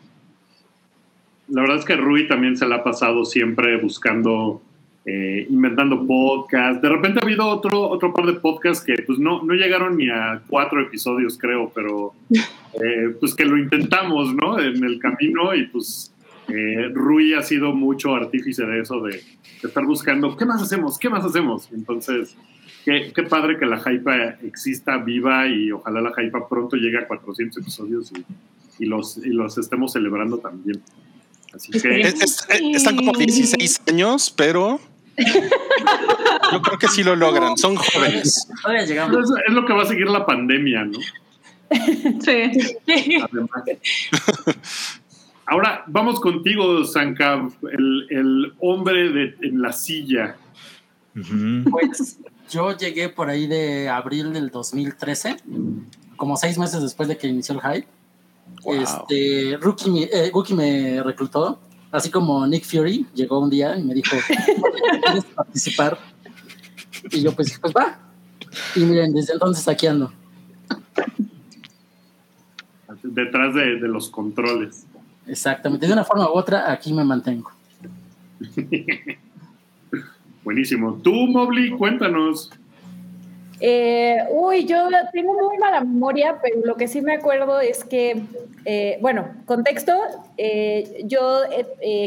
La 1.49 1.61
verdad 1.61 1.77
es 1.77 1.85
que 1.85 1.95
Rui 1.95 2.27
también 2.27 2.57
se 2.57 2.67
la 2.67 2.77
ha 2.77 2.85
pasado 2.85 3.27
siempre 3.27 3.77
buscando, 3.77 4.63
eh, 5.05 5.47
inventando 5.51 6.07
podcasts. 6.07 6.81
De 6.81 6.89
repente 6.89 7.21
ha 7.21 7.25
habido 7.25 7.47
otro, 7.47 7.91
otro 7.91 8.15
par 8.15 8.25
de 8.25 8.33
podcasts 8.33 8.83
que 8.83 8.95
pues 9.07 9.19
no, 9.19 9.43
no 9.43 9.53
llegaron 9.53 9.99
ni 9.99 10.09
a 10.09 10.41
cuatro 10.49 10.81
episodios, 10.81 11.37
creo, 11.37 11.71
pero 11.75 12.15
eh, 12.31 13.15
pues 13.21 13.35
que 13.35 13.45
lo 13.45 13.59
intentamos, 13.59 14.35
¿no? 14.35 14.59
En 14.59 14.83
el 14.83 14.99
camino 14.99 15.55
y 15.55 15.67
pues 15.67 16.12
eh, 16.53 16.89
Rui 16.93 17.35
ha 17.35 17.43
sido 17.43 17.73
mucho 17.73 18.15
artífice 18.15 18.65
de 18.65 18.81
eso, 18.81 19.01
de, 19.03 19.13
de 19.13 19.69
estar 19.69 19.85
buscando, 19.85 20.37
¿qué 20.37 20.45
más 20.45 20.63
hacemos? 20.63 20.99
¿Qué 20.99 21.09
más 21.09 21.25
hacemos? 21.25 21.69
Entonces, 21.73 22.37
qué, 22.85 23.13
qué 23.15 23.23
padre 23.25 23.59
que 23.59 23.67
la 23.67 23.79
hype 23.79 24.47
exista 24.47 24.99
viva 24.99 25.47
y 25.49 25.73
ojalá 25.73 26.01
la 26.01 26.13
hype 26.15 26.39
pronto 26.49 26.77
llegue 26.77 26.99
a 26.99 27.07
400 27.07 27.59
episodios 27.63 28.13
y, 28.13 28.85
y 28.85 28.87
los, 28.87 29.19
y 29.19 29.31
los 29.31 29.57
estemos 29.59 29.93
celebrando 29.93 30.39
también. 30.39 30.81
Así 31.55 31.71
que 31.73 32.01
Es- 32.01 32.15
es- 32.23 32.47
están 32.75 32.97
como 32.97 33.13
16 33.13 33.83
años, 33.89 34.33
pero 34.37 34.81
yo 36.53 36.63
creo 36.63 36.79
que 36.79 36.89
sí 36.89 37.03
lo 37.05 37.15
logran. 37.15 37.57
Son 37.59 37.77
jóvenes. 37.77 38.49
Es, 38.75 38.91
es 38.91 39.53
lo 39.55 39.67
que 39.67 39.73
va 39.75 39.83
a 39.83 39.87
seguir 39.87 40.09
la 40.09 40.25
pandemia, 40.25 40.85
¿no? 40.87 40.99
Sí. 42.25 42.51
Además. 43.23 43.63
Ahora 45.47 45.85
vamos 45.89 46.21
contigo, 46.21 46.85
Sankav, 46.85 47.53
el, 47.73 48.07
el 48.11 48.53
hombre 48.61 49.11
de, 49.11 49.35
en 49.43 49.61
la 49.61 49.73
silla. 49.73 50.37
Pues 51.71 52.19
yo 52.49 52.77
llegué 52.77 53.09
por 53.09 53.29
ahí 53.29 53.47
de 53.47 53.89
abril 53.89 54.33
del 54.33 54.51
2013, 54.51 55.37
como 56.17 56.37
seis 56.37 56.57
meses 56.59 56.81
después 56.83 57.09
de 57.09 57.17
que 57.19 57.27
inició 57.27 57.55
el 57.57 57.61
hype. 57.61 57.89
Wow. 58.65 58.75
Este, 58.75 59.59
Rookie, 59.61 59.91
me- 59.91 60.03
eh, 60.13 60.31
Wookie 60.33 60.55
me 60.55 61.03
reclutó, 61.03 61.59
así 61.91 62.11
como 62.11 62.47
Nick 62.47 62.65
Fury 62.65 63.07
llegó 63.15 63.41
un 63.41 63.51
día 63.51 63.77
y 63.77 63.83
me 63.83 63.95
dijo, 63.95 64.17
¿quieres 65.05 65.25
participar? 65.35 65.99
Y 67.11 67.21
yo 67.23 67.33
pues, 67.33 67.49
dije, 67.49 67.61
pues 67.61 67.75
va. 67.75 67.99
Y 68.77 68.81
miren, 68.81 69.13
desde 69.13 69.33
entonces 69.33 69.67
aquí 69.67 69.87
ando. 69.87 70.13
Detrás 73.03 73.55
de, 73.55 73.81
de 73.81 73.89
los 73.89 74.09
controles. 74.11 74.87
Exactamente, 75.27 75.87
de 75.87 75.93
una 75.93 76.05
forma 76.05 76.29
u 76.29 76.35
otra 76.35 76.71
aquí 76.71 76.93
me 76.93 77.05
mantengo. 77.05 77.51
Buenísimo. 80.45 80.95
Tú, 80.95 81.13
Mobley, 81.13 81.71
cuéntanos. 81.71 82.51
Eh, 83.65 84.19
uy, 84.33 84.65
yo 84.65 84.89
tengo 85.13 85.35
muy 85.35 85.57
mala 85.57 85.83
memoria, 85.83 86.41
pero 86.43 86.63
lo 86.65 86.75
que 86.75 86.89
sí 86.89 87.01
me 87.01 87.15
acuerdo 87.15 87.61
es 87.61 87.85
que, 87.85 88.21
eh, 88.65 88.99
bueno, 89.01 89.29
contexto, 89.47 89.93
eh, 90.37 91.05
yo 91.05 91.43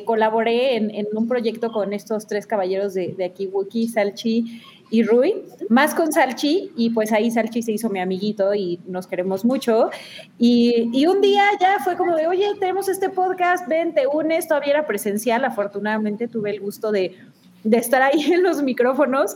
colaboré 0.03 0.75
en, 0.75 0.91
en 0.91 1.07
un 1.13 1.29
proyecto 1.29 1.71
con 1.71 1.93
estos 1.93 2.27
tres 2.27 2.45
caballeros 2.45 2.93
de, 2.93 3.13
de 3.13 3.23
aquí, 3.23 3.47
Wookie, 3.47 3.87
Salchi 3.87 4.61
y 4.89 5.03
Rui, 5.03 5.43
más 5.69 5.95
con 5.95 6.11
Salchi, 6.11 6.71
y 6.75 6.91
pues 6.91 7.11
ahí 7.11 7.31
Salchi 7.31 7.61
se 7.61 7.71
hizo 7.71 7.89
mi 7.89 7.99
amiguito 7.99 8.53
y 8.53 8.79
nos 8.85 9.07
queremos 9.07 9.43
mucho. 9.43 9.89
Y, 10.37 10.89
y 10.93 11.07
un 11.07 11.21
día 11.21 11.43
ya 11.59 11.77
fue 11.83 11.97
como 11.97 12.15
de, 12.15 12.27
oye, 12.27 12.51
tenemos 12.59 12.87
este 12.87 13.09
podcast, 13.09 13.67
ven, 13.67 13.93
te 13.93 14.07
unes, 14.07 14.47
todavía 14.47 14.71
era 14.71 14.87
presencial, 14.87 15.43
afortunadamente 15.43 16.27
tuve 16.27 16.51
el 16.51 16.59
gusto 16.59 16.91
de, 16.91 17.15
de 17.63 17.77
estar 17.77 18.01
ahí 18.01 18.31
en 18.31 18.43
los 18.43 18.61
micrófonos. 18.61 19.35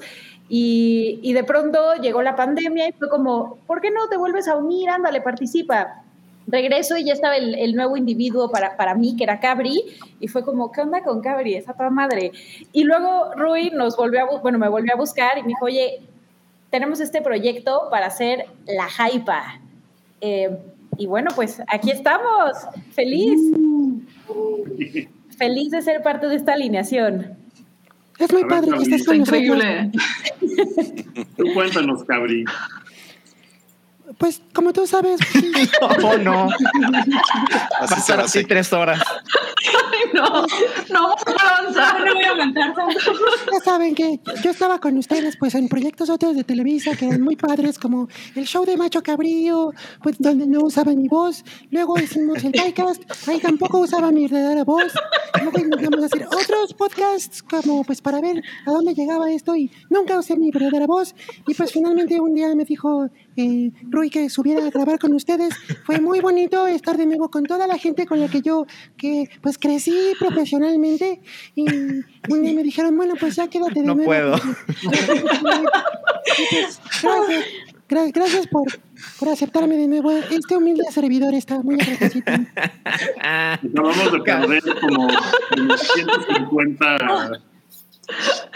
Y, 0.51 1.20
y 1.22 1.34
de 1.34 1.44
pronto 1.44 1.96
llegó 1.96 2.22
la 2.24 2.36
pandemia 2.36 2.89
y 2.89 2.91
fue 2.94 3.08
como, 3.10 3.60
¿por 3.68 3.82
qué 3.82 3.91
no 3.91 4.08
te 4.10 4.18
vuelves 4.18 4.48
a 4.48 4.56
unir? 4.56 4.89
Ándale, 4.89 5.22
participa. 5.22 6.03
Regreso 6.51 6.98
y 6.98 7.06
ya 7.06 7.13
estaba 7.13 7.36
el, 7.38 7.56
el 7.56 7.75
nuevo 7.75 7.96
individuo 7.98 8.50
para, 8.50 8.75
para 8.77 8.96
mí, 8.96 9.15
que 9.15 9.24
era 9.24 9.39
Cabri, 9.39 9.82
y 10.20 10.27
fue 10.27 10.44
como, 10.44 10.72
¿qué 10.72 10.82
onda 10.82 11.03
con 11.03 11.22
Cabri? 11.22 11.56
Esa 11.56 11.74
toda 11.74 11.89
madre. 11.89 12.32
Y 12.74 12.84
luego 12.84 13.32
Rui 13.36 13.70
nos 13.72 13.96
volvió 13.98 14.22
a, 14.24 14.29
bu- 14.29 14.41
bueno, 14.41 14.58
me 14.58 14.68
volvió 14.70 14.94
a 14.94 14.98
buscar 14.98 15.38
y 15.38 15.41
me 15.44 15.50
dijo, 15.50 15.65
oye, 15.65 16.01
tenemos 16.70 17.00
este 17.00 17.22
proyecto 17.22 17.88
para 17.91 18.08
hacer 18.08 18.46
la 18.68 18.86
Jaipa. 18.89 19.60
Eh, 20.22 20.50
y 20.98 21.06
bueno, 21.06 21.29
pues 21.36 21.62
aquí 21.68 21.91
estamos, 21.91 22.51
feliz. 22.94 23.39
Feliz 25.38 25.72
de 25.72 25.82
ser 25.82 26.01
parte 26.03 26.27
de 26.27 26.36
esta 26.36 26.53
alineación. 26.53 27.38
Es 28.18 28.32
muy 28.34 28.41
ver, 28.44 28.50
padre 28.50 28.72
estés 28.82 29.01
Está 29.01 29.13
nosotros. 29.13 29.39
increíble. 29.46 29.91
Tú 31.38 31.46
cuéntanos, 31.53 32.03
Cabri. 32.03 32.44
Pues 34.18 34.42
como 34.54 34.74
tú 34.74 34.88
sabes, 34.88 35.20
Oh, 35.82 36.18
no. 36.18 36.48
Así 37.80 37.92
Va 37.92 37.96
a 37.96 38.00
estar 38.00 38.20
así 38.20 38.44
tres 38.44 38.72
horas. 38.74 39.00
Ay, 39.01 40.10
no, 40.13 40.24
no 40.89 41.10
vamos 41.10 41.24
a 41.42 41.60
avanzar. 41.60 42.06
No 42.06 42.13
voy 42.13 42.24
a 42.24 42.30
aguantar 42.32 42.74
tanto. 42.74 43.12
ya 43.51 43.60
saben 43.63 43.96
que 43.96 44.20
yo 44.44 44.51
estaba 44.51 44.80
con 44.80 44.98
ustedes 44.98 45.38
pues 45.38 45.56
en 45.56 45.68
proyectos 45.68 46.10
otros 46.10 46.36
de 46.36 46.44
Televisa 46.44 46.96
que 46.96 47.06
eran 47.08 47.22
muy 47.22 47.36
padres 47.36 47.78
como 47.78 48.08
el 48.36 48.46
show 48.46 48.66
de 48.66 48.78
Macho 48.78 49.01
Cabrillo, 49.04 49.72
pues 50.01 50.18
donde 50.20 50.48
no 50.48 50.62
usaba 50.62 50.94
mi 50.94 51.08
voz. 51.08 51.44
Luego 51.72 52.00
hicimos 52.00 52.44
el 52.44 52.51
podcast, 52.51 53.04
ahí 53.28 53.39
tampoco 53.39 53.80
usaba 53.80 54.12
mi 54.12 54.28
verdadera 54.28 54.63
voz. 54.63 54.94
Luego 55.42 55.60
intentamos 55.60 56.04
hacer 56.06 56.25
otros 56.25 56.74
podcasts 56.74 57.44
como 57.44 57.84
pues 57.84 58.01
para 58.01 58.22
ver 58.22 58.42
a 58.66 58.72
dónde 58.72 58.94
llegaba 58.94 59.32
esto 59.32 59.56
y 59.56 59.72
nunca 59.89 60.18
usé 60.18 60.36
mi 60.36 60.51
verdadera 60.51 60.88
voz. 60.88 61.13
Y 61.48 61.54
pues 61.54 61.72
finalmente 61.72 62.20
un 62.20 62.34
día 62.34 62.54
me 62.56 62.66
dijo 62.66 63.10
eh, 63.41 63.72
Rui 63.89 64.10
que 64.10 64.29
subiera 64.29 64.65
a 64.65 64.69
grabar 64.69 65.00
con 65.00 65.13
ustedes. 65.13 65.53
Fue 65.86 66.00
muy 66.00 66.19
bonito 66.19 66.67
estar 66.67 66.98
de 66.98 67.05
nuevo 67.05 67.29
con 67.29 67.43
toda 67.46 67.67
la 67.67 67.77
gente 67.77 68.05
con 68.05 68.19
la 68.19 68.27
que 68.27 68.41
yo 68.41 68.65
que 68.98 69.29
pues 69.41 69.58
crecí 69.58 69.93
profesionalmente 70.19 71.22
y 71.55 71.65
un 72.29 72.43
día 72.43 72.53
me 72.53 72.63
dijeron, 72.63 72.96
bueno, 72.98 73.13
pues 73.19 73.36
ya 73.36 73.48
quédate 73.48 73.81
de 73.81 73.88
No 73.88 73.96
nuevo. 73.96 74.10
puedo. 74.10 74.36
Y, 74.36 74.39
pues, 76.51 76.79
gracias. 77.01 77.46
Gra- 77.89 78.12
gracias 78.13 78.46
por, 78.48 78.65
por 79.19 79.29
aceptarme 79.29 79.75
de 79.75 79.88
nuevo. 79.88 80.12
Este 80.12 80.55
humilde 80.55 80.84
servidor 80.91 81.34
está 81.34 81.60
muy 81.62 81.75
agradecido. 81.75 82.24
Acabamos 83.22 84.12
de 84.12 84.19
perder 84.19 84.63
como 84.81 85.10
150 85.75 87.41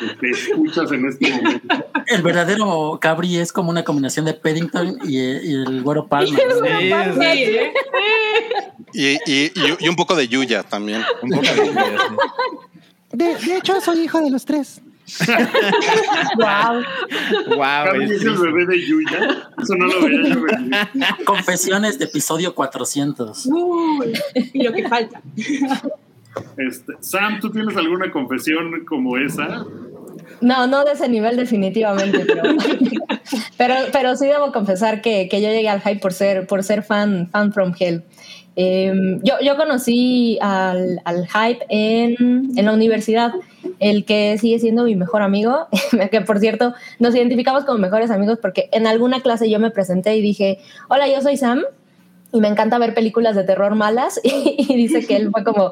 este, 0.02 0.30
escuchas 0.32 0.92
en 0.92 1.06
este 1.08 1.30
momento. 1.32 1.86
El 2.08 2.22
verdadero 2.22 2.98
Cabri 3.02 3.38
es 3.38 3.52
como 3.52 3.70
una 3.70 3.84
combinación 3.84 4.26
de 4.26 4.34
Paddington 4.34 4.98
y, 5.04 5.18
y 5.18 5.54
el 5.54 5.82
güero 5.84 6.08
Palma. 6.08 6.38
Sí, 6.38 6.44
Sí, 7.22 7.44
¿eh? 7.44 7.74
Y, 8.94 9.08
y- 9.32 9.52
y- 9.56 9.78
y 9.80 9.88
un 9.90 9.96
poco 9.96 10.16
de 10.16 10.28
Yuya 10.28 10.64
también. 10.64 11.02
un 11.22 11.30
poco 11.32 11.42
de- 11.42 13.26
De, 13.26 13.36
de 13.36 13.58
hecho, 13.58 13.80
soy 13.82 14.00
hijo 14.02 14.20
de 14.22 14.32
los 14.32 14.44
tres. 14.46 14.82
Wow. 16.38 16.84
Wow, 17.58 18.02
es 18.02 18.12
es 18.12 18.24
el 18.24 18.38
bebé 18.38 18.66
de 18.66 18.86
Yuya. 18.88 19.50
Eso 19.62 19.76
no 19.76 19.86
lo 19.88 20.02
veía 20.06 20.34
yo 20.34 20.42
venir. 20.42 20.72
Confesiones 21.26 22.00
de 22.00 22.06
episodio 22.06 22.56
400. 22.56 23.46
Uy, 23.48 24.14
y 24.54 24.64
lo 24.64 24.72
que 24.74 24.88
falta. 24.88 25.22
Este, 26.58 26.94
Sam, 27.00 27.40
¿tú 27.40 27.50
tienes 27.52 27.76
alguna 27.78 28.12
confesión 28.12 28.86
como 28.86 29.18
esa? 29.18 29.66
No, 30.42 30.68
no 30.68 30.84
de 30.84 30.94
ese 30.94 31.08
nivel 31.10 31.38
definitivamente, 31.38 32.26
pero, 33.58 33.76
pero, 33.92 34.16
sí 34.16 34.28
debo 34.28 34.52
confesar 34.52 35.02
que, 35.02 35.28
que 35.30 35.42
yo 35.42 35.50
llegué 35.50 35.70
al 35.70 35.82
hype 35.82 36.00
por 36.00 36.14
ser, 36.14 36.48
por 36.48 36.64
ser 36.64 36.84
fan, 36.84 37.30
fan 37.30 37.54
from 37.54 37.74
hell. 37.78 38.04
Eh, 38.56 38.94
yo, 39.24 39.36
yo 39.42 39.56
conocí 39.56 40.38
al, 40.42 41.02
al 41.06 41.28
hype 41.28 41.66
en, 41.70 42.52
en 42.56 42.66
la 42.66 42.74
universidad, 42.74 43.34
el 43.80 44.06
que 44.06 44.38
sigue 44.38 44.60
siendo 44.60 44.84
mi 44.84 44.96
mejor 44.96 45.22
amigo, 45.24 45.68
que 46.12 46.22
por 46.22 46.40
cierto 46.40 46.74
nos 47.00 47.16
identificamos 47.16 47.66
como 47.66 47.80
mejores 47.80 48.12
amigos 48.12 48.38
porque 48.42 48.70
en 48.72 48.86
alguna 48.86 49.22
clase 49.22 49.50
yo 49.50 49.60
me 49.60 49.72
presenté 49.72 50.16
y 50.16 50.22
dije, 50.22 50.60
hola, 50.90 51.08
yo 51.08 51.22
soy 51.22 51.38
Sam 51.38 51.64
y 52.32 52.40
me 52.42 52.48
encanta 52.48 52.78
ver 52.78 52.94
películas 52.94 53.36
de 53.36 53.44
terror 53.44 53.76
malas 53.76 54.20
y 54.24 54.76
dice 54.76 55.06
que 55.06 55.16
él 55.16 55.30
fue 55.32 55.44
como, 55.44 55.72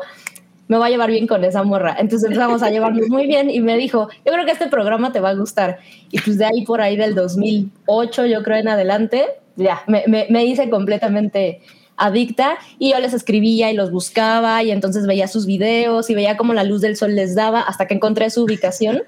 me 0.72 0.78
va 0.78 0.86
a 0.86 0.90
llevar 0.90 1.12
bien 1.12 1.28
con 1.28 1.44
esa 1.44 1.64
morra. 1.64 1.98
Entonces 2.00 2.30
empezamos 2.30 2.64
a 2.64 2.70
llevarnos 2.70 3.10
muy 3.10 3.28
bien 3.28 3.50
y 3.50 3.60
me 3.60 3.76
dijo, 3.76 4.08
yo 4.26 4.32
creo 4.32 4.46
que 4.46 4.54
este 4.54 4.68
programa 4.68 5.12
te 5.12 5.20
va 5.20 5.32
a 5.32 5.34
gustar. 5.34 5.80
Y 6.12 6.22
pues 6.22 6.38
de 6.38 6.46
ahí 6.46 6.64
por 6.64 6.80
ahí 6.80 6.96
del 6.96 7.14
2008, 7.14 8.26
yo 8.28 8.42
creo 8.42 8.56
en 8.56 8.70
adelante, 8.70 9.26
ya, 9.58 9.84
me, 9.88 10.06
me, 10.08 10.28
me 10.30 10.46
hice 10.46 10.70
completamente 10.70 11.60
adicta 11.98 12.58
y 12.80 12.92
yo 12.92 13.00
les 13.00 13.14
escribía 13.14 13.70
y 13.70 13.76
los 13.76 13.92
buscaba 13.92 14.64
y 14.64 14.72
entonces 14.72 15.06
veía 15.06 15.28
sus 15.28 15.46
videos 15.46 16.10
y 16.10 16.16
veía 16.16 16.38
cómo 16.38 16.54
la 16.54 16.64
luz 16.64 16.80
del 16.80 16.96
sol 16.96 17.16
les 17.16 17.36
daba 17.36 17.60
hasta 17.60 17.86
que 17.86 17.96
encontré 17.96 18.30
su 18.30 18.46
ubicación. 18.46 19.04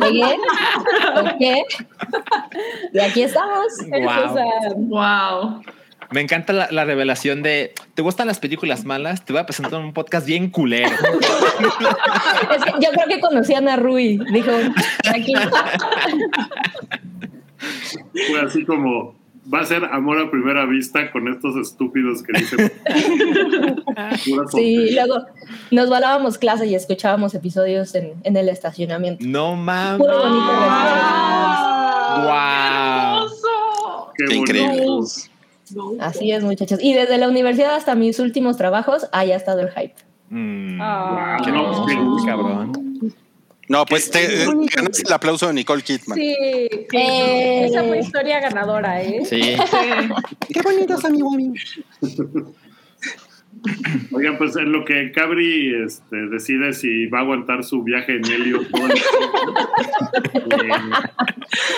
Llegué, 0.00 0.36
toqué 1.14 1.64
y 2.94 2.98
aquí 2.98 3.22
estamos. 3.24 3.66
O 3.78 4.34
sea, 4.34 4.72
Wow. 4.74 5.60
Me 6.10 6.20
encanta 6.20 6.52
la, 6.52 6.68
la 6.70 6.84
revelación 6.84 7.42
de 7.42 7.72
¿te 7.94 8.02
gustan 8.02 8.26
las 8.26 8.38
películas 8.38 8.84
malas? 8.84 9.24
Te 9.24 9.32
voy 9.32 9.40
a 9.40 9.46
presentar 9.46 9.80
un 9.80 9.92
podcast 9.92 10.26
bien 10.26 10.50
culero. 10.50 10.88
es 10.88 12.64
que 12.64 12.72
yo 12.80 12.90
creo 12.92 13.06
que 13.08 13.20
conocían 13.20 13.68
a 13.68 13.76
Rui. 13.76 14.18
Dijo, 14.32 14.50
aquí. 15.12 15.34
Fue 18.28 18.40
así 18.40 18.64
como, 18.64 19.14
va 19.52 19.60
a 19.60 19.64
ser 19.64 19.84
amor 19.84 20.18
a 20.20 20.30
primera 20.30 20.66
vista 20.66 21.10
con 21.10 21.28
estos 21.28 21.56
estúpidos 21.56 22.22
que 22.22 22.38
dicen. 22.38 22.72
Sí, 24.52 24.90
luego 24.94 25.26
nos 25.70 25.88
volábamos 25.88 26.38
clase 26.38 26.66
y 26.66 26.74
escuchábamos 26.74 27.34
episodios 27.34 27.94
en, 27.94 28.14
en 28.24 28.36
el 28.36 28.48
estacionamiento. 28.48 29.24
No 29.26 29.56
mames. 29.56 29.98
Puro 29.98 30.18
bonito 30.18 30.52
Wow. 32.24 33.28
Qué 34.16 34.24
Qué 34.26 34.36
bonito. 34.36 34.52
increíble. 34.52 34.86
Así 36.00 36.30
es, 36.32 36.42
muchachos. 36.44 36.78
Y 36.82 36.92
desde 36.94 37.18
la 37.18 37.28
universidad 37.28 37.74
hasta 37.74 37.94
mis 37.94 38.18
últimos 38.18 38.56
trabajos, 38.56 39.06
ahí 39.12 39.32
ha 39.32 39.36
estado 39.36 39.60
el 39.60 39.70
hype. 39.70 39.94
Mm, 40.30 40.78
Ah. 40.80 41.36
qué 41.44 41.50
No, 41.52 41.86
qué 41.86 42.26
cabrón. 42.26 42.72
No, 43.66 43.86
pues 43.86 44.10
te 44.10 44.42
eh, 44.42 44.46
ganaste 44.76 45.04
el 45.06 45.12
aplauso 45.12 45.46
de 45.46 45.54
Nicole 45.54 45.82
Kidman. 45.82 46.18
Sí, 46.18 46.36
Eh. 46.38 47.64
esa 47.66 47.82
fue 47.84 47.98
historia 47.98 48.38
ganadora, 48.40 49.02
¿eh? 49.02 49.22
Sí. 49.24 49.40
Qué 50.52 50.60
bonito 50.60 50.94
es 50.98 51.10
mi 51.10 51.22
Wami. 51.22 51.54
Oigan, 54.12 54.36
pues 54.38 54.56
en 54.56 54.72
lo 54.72 54.84
que 54.84 55.10
Cabri 55.12 55.74
este, 55.84 56.16
decide 56.28 56.72
si 56.72 57.06
va 57.06 57.18
a 57.18 57.22
aguantar 57.22 57.64
su 57.64 57.82
viaje 57.82 58.16
en 58.16 58.24
helio. 58.26 58.62
Eh, 58.62 58.68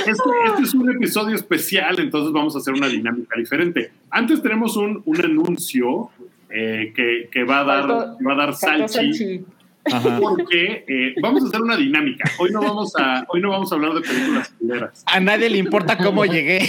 este, 0.07 0.31
este 0.47 0.63
es 0.63 0.75
un 0.75 0.91
episodio 0.91 1.35
especial, 1.35 1.99
entonces 1.99 2.33
vamos 2.33 2.55
a 2.57 2.59
hacer 2.59 2.75
una 2.75 2.89
dinámica 2.89 3.39
diferente. 3.39 3.93
Antes 4.11 4.43
tenemos 4.43 4.77
un, 4.77 5.03
un 5.05 5.21
anuncio 5.21 6.11
eh, 6.51 6.93
que, 6.95 7.29
que 7.31 7.45
va 7.45 7.61
a 7.61 7.65
dar, 7.65 7.89
va 7.89 8.33
a 8.33 8.37
dar. 8.37 8.55
Salchi. 8.55 9.45
Ajá. 9.93 10.19
Porque 10.19 10.85
eh, 10.89 11.15
vamos 11.23 11.45
a 11.45 11.47
hacer 11.47 11.63
una 11.63 11.77
dinámica. 11.77 12.29
Hoy 12.39 12.51
no 12.51 12.61
vamos 12.61 12.93
a, 12.97 13.25
hoy 13.29 13.41
no 13.41 13.51
vamos 13.51 13.71
a 13.71 13.77
hablar 13.77 13.95
de 13.95 14.01
películas 14.01 14.53
culeras. 14.59 15.05
A 15.07 15.21
nadie 15.21 15.49
le 15.49 15.59
importa 15.59 15.97
cómo 15.97 16.25
llegué. 16.25 16.69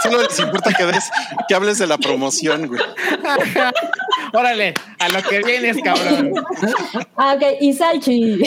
Solo 0.02 0.22
les 0.22 0.38
importa 0.38 0.72
que, 0.72 0.84
des, 0.86 1.04
que 1.48 1.54
hables 1.54 1.78
de 1.78 1.86
la 1.86 1.98
promoción, 1.98 2.66
güey. 2.66 2.80
Órale, 4.32 4.74
a 4.98 5.08
lo 5.08 5.22
que 5.22 5.40
vienes, 5.42 5.76
cabrón. 5.82 6.32
Ah, 7.16 7.34
ok. 7.34 7.42
Y 7.60 7.72
Salchi. 7.72 8.40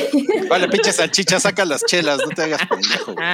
Vale, 0.50 0.68
pinche 0.70 0.92
salchicha, 0.94 1.40
saca 1.40 1.66
las 1.66 1.84
chelas, 1.86 2.20
no 2.20 2.30
te 2.30 2.44
hagas 2.44 2.66
pendejo. 2.68 3.14
güey. 3.14 3.26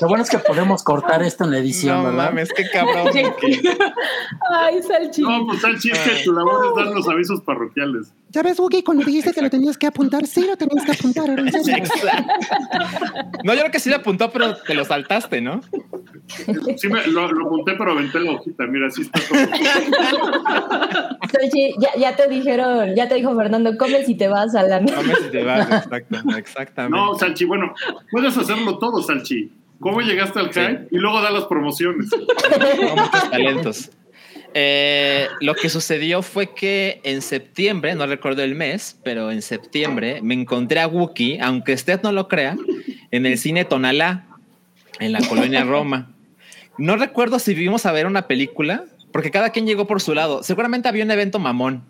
Lo 0.00 0.08
bueno 0.08 0.22
es 0.24 0.30
que 0.30 0.38
podemos 0.38 0.82
cortar 0.82 1.22
esto 1.22 1.44
en 1.44 1.50
la 1.52 1.58
edición, 1.58 1.98
no 1.98 2.04
¿verdad? 2.10 2.24
mames, 2.30 2.48
qué 2.54 2.64
cabrón. 2.72 3.08
que- 3.12 3.60
Ay, 4.50 4.82
Salchi. 4.82 5.22
No, 5.22 5.46
pues 5.46 5.60
Salchi, 5.60 5.90
es 5.90 5.98
que 5.98 6.24
tu 6.24 6.32
labor 6.32 6.66
es 6.66 6.74
dar 6.84 6.94
los 6.94 7.08
avisos 7.08 7.40
parroquiales. 7.42 8.12
¿Ya 8.30 8.42
ves, 8.42 8.58
Wookie, 8.58 8.82
cuando 8.82 9.04
dijiste 9.04 9.32
que 9.32 9.40
lo 9.42 9.48
tenías 9.50 9.78
que 9.78 9.86
apuntar? 9.86 10.26
Sí, 10.26 10.44
lo 10.46 10.56
tenías 10.56 10.84
que 10.84 10.92
apuntar. 10.92 11.30
Exacto. 11.38 12.06
No, 13.44 13.54
yo 13.54 13.60
creo 13.60 13.70
que 13.70 13.78
sí 13.78 13.88
le 13.90 13.96
apuntó, 13.96 14.30
pero 14.32 14.56
te 14.56 14.74
lo 14.74 14.84
saltaste, 14.84 15.40
¿no? 15.40 15.60
Sí, 16.76 16.88
me, 16.88 17.06
lo, 17.06 17.30
lo 17.30 17.46
apunté, 17.46 17.74
pero 17.78 17.92
aventé 17.92 18.18
la 18.20 18.32
hojita. 18.32 18.64
Mira, 18.66 18.88
así 18.88 19.02
está 19.02 19.20
todo. 19.20 19.38
Salchi, 21.30 21.74
ya, 21.78 21.90
ya 21.98 22.16
te 22.16 22.28
dijeron, 22.28 22.94
ya 22.94 23.08
te 23.08 23.14
dijo 23.16 23.34
Fernando, 23.36 23.76
come 23.76 24.04
si 24.04 24.14
te 24.16 24.28
vas, 24.28 24.54
Alan. 24.54 24.84
No 24.84 25.02
me 25.02 25.14
si 25.14 25.30
te 25.30 25.44
vas, 25.44 25.70
exacto, 25.70 26.16
exactamente. 26.36 26.96
No, 26.98 27.14
Salchi, 27.14 27.44
bueno, 27.44 27.74
puedes 28.10 28.36
hacerlo 28.36 28.78
todo, 28.78 29.02
Salchi. 29.02 29.52
¿Cómo 29.80 30.00
llegaste 30.00 30.38
al 30.38 30.48
hype? 30.48 30.88
Y 30.90 30.96
luego 30.98 31.20
da 31.20 31.30
las 31.30 31.44
promociones. 31.44 32.08
Tengo 32.10 32.96
muchos 32.96 33.30
talentos. 33.30 33.90
Eh, 34.56 35.26
lo 35.40 35.54
que 35.54 35.68
sucedió 35.68 36.22
fue 36.22 36.54
que 36.54 37.00
en 37.02 37.22
septiembre, 37.22 37.94
no 37.96 38.06
recuerdo 38.06 38.42
el 38.44 38.54
mes, 38.54 38.96
pero 39.02 39.32
en 39.32 39.42
septiembre 39.42 40.20
me 40.22 40.34
encontré 40.34 40.78
a 40.80 40.86
Wookie, 40.86 41.38
aunque 41.40 41.72
usted 41.74 42.00
no 42.02 42.12
lo 42.12 42.28
crea, 42.28 42.56
en 43.10 43.26
el 43.26 43.36
cine 43.36 43.64
Tonalá, 43.64 44.26
en 45.00 45.10
la 45.12 45.20
colonia 45.26 45.64
Roma. 45.64 46.12
No 46.78 46.96
recuerdo 46.96 47.40
si 47.40 47.52
vimos 47.54 47.84
a 47.84 47.92
ver 47.92 48.06
una 48.06 48.28
película, 48.28 48.84
porque 49.12 49.32
cada 49.32 49.50
quien 49.50 49.66
llegó 49.66 49.86
por 49.88 50.00
su 50.00 50.14
lado. 50.14 50.42
Seguramente 50.44 50.88
había 50.88 51.04
un 51.04 51.10
evento 51.10 51.38
mamón, 51.40 51.82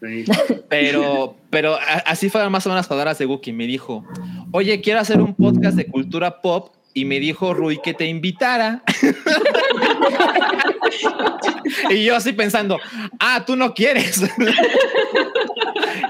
Sí. 0.00 0.24
pero, 0.68 1.36
pero 1.50 1.76
así 2.06 2.28
fueron 2.28 2.50
más 2.50 2.66
o 2.66 2.68
menos 2.70 2.80
las 2.80 2.88
palabras 2.88 3.18
de 3.18 3.26
Wookie. 3.26 3.52
Me 3.52 3.66
dijo, 3.66 4.04
oye, 4.52 4.80
quiero 4.80 4.98
hacer 5.00 5.20
un 5.20 5.34
podcast 5.34 5.76
de 5.76 5.86
cultura 5.86 6.40
pop. 6.40 6.74
Y 6.94 7.04
me 7.06 7.20
dijo 7.20 7.54
Rui 7.54 7.80
que 7.82 7.94
te 7.94 8.06
invitara. 8.06 8.82
y 11.90 12.04
yo 12.04 12.16
así 12.16 12.32
pensando, 12.32 12.78
ah, 13.18 13.44
tú 13.46 13.56
no 13.56 13.74
quieres. 13.74 14.22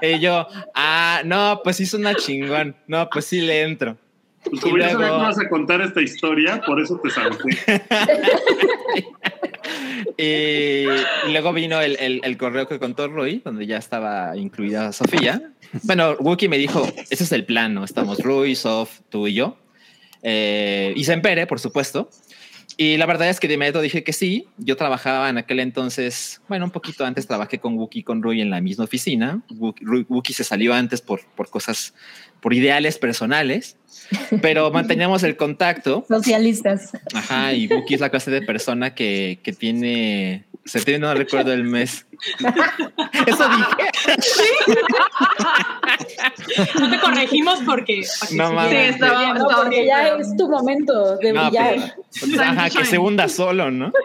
y 0.03 0.18
yo, 0.21 0.47
ah, 0.75 1.23
no, 1.25 1.61
pues 1.62 1.81
hizo 1.81 1.97
una 1.97 2.14
chingón. 2.14 2.77
No, 2.87 3.09
pues 3.11 3.27
sí 3.27 3.40
le 3.40 3.62
entro. 3.62 3.97
Pues 4.45 4.61
como 4.61 4.79
ya 4.79 4.92
luego- 4.95 5.18
ibas 5.18 5.38
a 5.38 5.49
contar 5.49 5.81
esta 5.83 6.01
historia, 6.03 6.61
por 6.66 6.81
eso 6.81 6.99
te 7.03 7.11
salté. 7.11 7.61
Y, 10.18 10.85
y 10.85 11.33
luego 11.33 11.53
vino 11.53 11.81
el, 11.81 11.97
el- 11.99 12.21
el 12.23 12.37
correo 12.37 12.68
que 12.68 12.79
contó 12.79 13.09
Rui, 13.09 13.40
donde 13.45 13.66
ya 13.66 13.79
estaba 13.79 14.37
incluida 14.37 14.92
Sofía. 14.92 15.53
Bueno, 15.85 16.16
Wookie 16.18 16.49
me 16.49 16.59
dijo, 16.59 16.87
ese 17.11 17.25
es 17.25 17.33
el 17.33 17.45
plan, 17.45 17.75
¿no? 17.75 17.85
Estamos 17.85 18.18
Rui, 18.18 18.55
Sof, 18.55 19.01
tú 19.09 19.27
y 19.27 19.35
yo. 19.35 19.57
Eh, 20.23 20.93
y 20.97 21.05
Sempere, 21.05 21.47
por 21.47 21.61
supuesto. 21.61 22.09
Y 22.77 22.97
la 22.97 23.07
verdad 23.07 23.29
es 23.29 23.39
que 23.39 23.49
de 23.49 23.55
inmediato 23.55 23.81
dije 23.81 24.03
que 24.03 24.13
sí. 24.13 24.47
Yo 24.57 24.77
trabajaba 24.77 25.29
en 25.29 25.39
aquel 25.39 25.61
entonces, 25.61 26.41
bueno, 26.49 26.65
un 26.65 26.71
poquito 26.71 27.05
antes 27.05 27.27
trabajé 27.27 27.59
con 27.59 27.77
Wookie 27.77 28.01
y 28.01 28.03
con 28.03 28.23
Rui 28.23 28.41
en 28.41 28.51
la 28.51 28.61
misma 28.61 28.85
oficina. 28.85 29.43
Wookie, 29.51 30.33
se 30.33 30.45
salió 30.45 30.73
antes 30.73 31.01
por, 31.01 31.21
por 31.37 31.51
cosas, 31.51 31.95
por 32.41 32.55
ideales 32.55 32.99
personales, 32.99 33.77
pero 34.41 34.71
manteníamos 34.73 35.23
el 35.23 35.37
contacto. 35.37 36.05
Socialistas. 36.09 36.93
Ajá, 37.15 37.53
y 37.53 37.67
Wookie 37.67 37.95
es 37.95 38.01
la 38.01 38.11
clase 38.11 38.31
de 38.31 38.43
persona 38.43 38.95
que, 38.95 39.41
que 39.43 39.53
tiene 39.53 40.47
Septiembre 40.64 41.09
no 41.09 41.14
recuerdo 41.14 41.53
el 41.53 41.64
mes. 41.64 42.07
Eso 43.27 43.48
dije. 43.48 43.66
No 46.79 46.90
te 46.90 47.01
corregimos 47.01 47.59
porque. 47.66 48.03
No 48.33 48.53
mames. 48.53 48.70
Sí, 48.70 48.77
estaba- 48.94 49.35
No, 49.35 49.44
porque 49.44 49.57
porque- 49.62 49.87
ya 49.87 50.09
es 50.16 50.37
tu 50.37 50.48
momento 50.48 51.16
de 51.16 51.33
No, 51.33 51.46
brillar. 51.48 51.94
pero- 52.20 52.42
ajá, 52.42 52.70
que 52.70 52.85
se 52.85 52.98
hunda 52.98 53.29
solo, 53.29 53.70
¿no? 53.70 53.92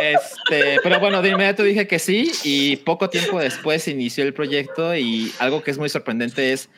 Este, 0.00 0.78
pero 0.82 1.00
bueno, 1.00 1.22
de 1.22 1.30
inmediato 1.30 1.62
dije 1.62 1.86
que 1.86 1.98
sí 1.98 2.30
y 2.44 2.76
poco 2.76 3.08
tiempo 3.08 3.40
después 3.40 3.88
inició 3.88 4.24
el 4.24 4.34
proyecto 4.34 4.94
y 4.94 5.32
algo 5.38 5.62
que 5.62 5.70
es 5.70 5.78
muy 5.78 5.88
sorprendente 5.88 6.52
es, 6.52 6.68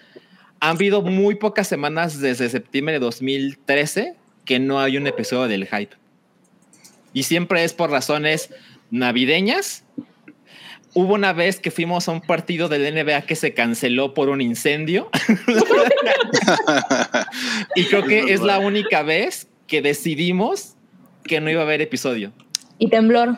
han 0.61 0.77
habido 0.77 1.03
muy 1.03 1.35
pocas 1.35 1.67
semanas 1.67 2.21
desde 2.21 2.49
septiembre 2.49 2.95
de 2.95 3.01
2013 3.01 4.15
que 4.45 4.59
no 4.61 4.81
hay 4.81 4.97
un 4.97 5.07
episodio 5.07 5.49
del 5.49 5.67
hype. 5.67 5.97
Y 7.19 7.25
siempre 7.25 7.65
es 7.65 7.75
por 7.75 7.91
razones 7.91 8.49
navideñas. 8.93 9.83
Hubo 10.95 11.15
una 11.15 11.33
vez 11.33 11.59
que 11.59 11.73
fuimos 11.73 12.09
a 12.09 12.13
un 12.13 12.21
partido 12.21 12.69
del 12.69 12.95
NBA 12.95 13.23
que 13.23 13.35
se 13.35 13.55
canceló 13.55 14.15
por 14.15 14.29
un 14.29 14.41
incendio. 14.41 15.11
y 17.75 17.87
creo 17.87 18.05
que 18.05 18.33
es 18.33 18.41
la 18.41 18.61
única 18.61 19.03
vez 19.03 19.49
que 19.67 19.83
decidimos 19.83 20.77
que 21.25 21.41
no 21.41 21.51
iba 21.51 21.63
a 21.63 21.65
haber 21.65 21.81
episodio. 21.81 22.33
Y 22.79 22.89
temblor. 22.89 23.37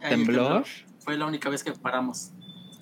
¿Temblor? 0.00 0.64
Fue 1.00 1.18
la 1.18 1.26
única 1.26 1.50
vez 1.50 1.62
que 1.62 1.72
paramos. 1.72 2.30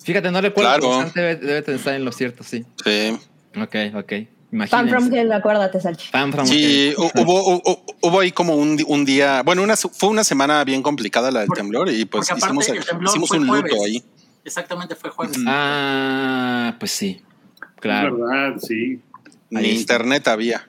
Fíjate, 0.05 0.31
no 0.31 0.39
recuerdo. 0.39 0.79
Claro. 0.79 1.11
debe, 1.13 1.35
debe 1.35 1.61
de 1.63 1.75
estar 1.75 1.95
en 1.95 2.05
lo 2.05 2.13
cierto, 2.13 2.45
sí. 2.45 2.65
Sí. 2.81 3.17
Ok, 3.61 3.75
ok. 3.93 4.13
Fan 4.49 4.67
from 4.69 4.87
Imagínense. 4.87 5.19
Hell, 5.21 5.31
acuérdate, 5.33 5.79
Salchi. 5.81 6.07
Fan 6.09 6.31
from 6.31 6.47
Sí, 6.47 6.89
hell. 6.89 6.95
hu- 6.97 7.11
hubo, 7.21 7.57
hu- 7.61 7.83
hubo 8.01 8.19
ahí 8.21 8.31
como 8.31 8.55
un, 8.55 8.77
un 8.87 9.03
día, 9.03 9.41
bueno, 9.43 9.61
una, 9.61 9.75
fue 9.75 10.07
una 10.09 10.23
semana 10.23 10.63
bien 10.63 10.81
complicada 10.81 11.31
la 11.31 11.39
del 11.41 11.47
Porque- 11.47 11.61
temblor 11.63 11.89
y 11.89 12.05
pues 12.05 12.31
hicimos, 12.31 12.67
el 12.69 12.85
temblor 12.85 13.09
hicimos 13.09 13.31
un 13.31 13.45
luto 13.47 13.59
jueves. 13.61 13.81
ahí. 13.85 14.03
Exactamente, 14.45 14.95
fue 14.95 15.09
jueves. 15.09 15.37
Ah, 15.45 16.75
pues 16.79 16.91
sí. 16.91 17.21
Es 17.59 17.81
Claro. 17.81 18.17
verdad, 18.17 18.55
sí. 18.61 19.01
Ni 19.49 19.59
Ahí 19.59 19.65
está. 19.71 19.81
internet 19.95 20.27
había. 20.29 20.65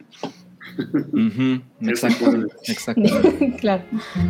Ujú, 0.78 1.60
Eso 1.80 2.06
Exacto. 2.08 2.32
Exacto. 2.64 3.02
claro. 3.60 3.84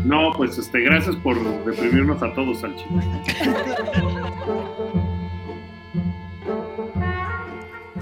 No, 0.05 0.33
pues 0.37 0.57
este, 0.59 0.81
gracias 0.81 1.17
por 1.17 1.37
deprimirnos 1.65 2.23
a 2.23 2.35
todos, 2.35 2.61
Salchi. 2.61 2.85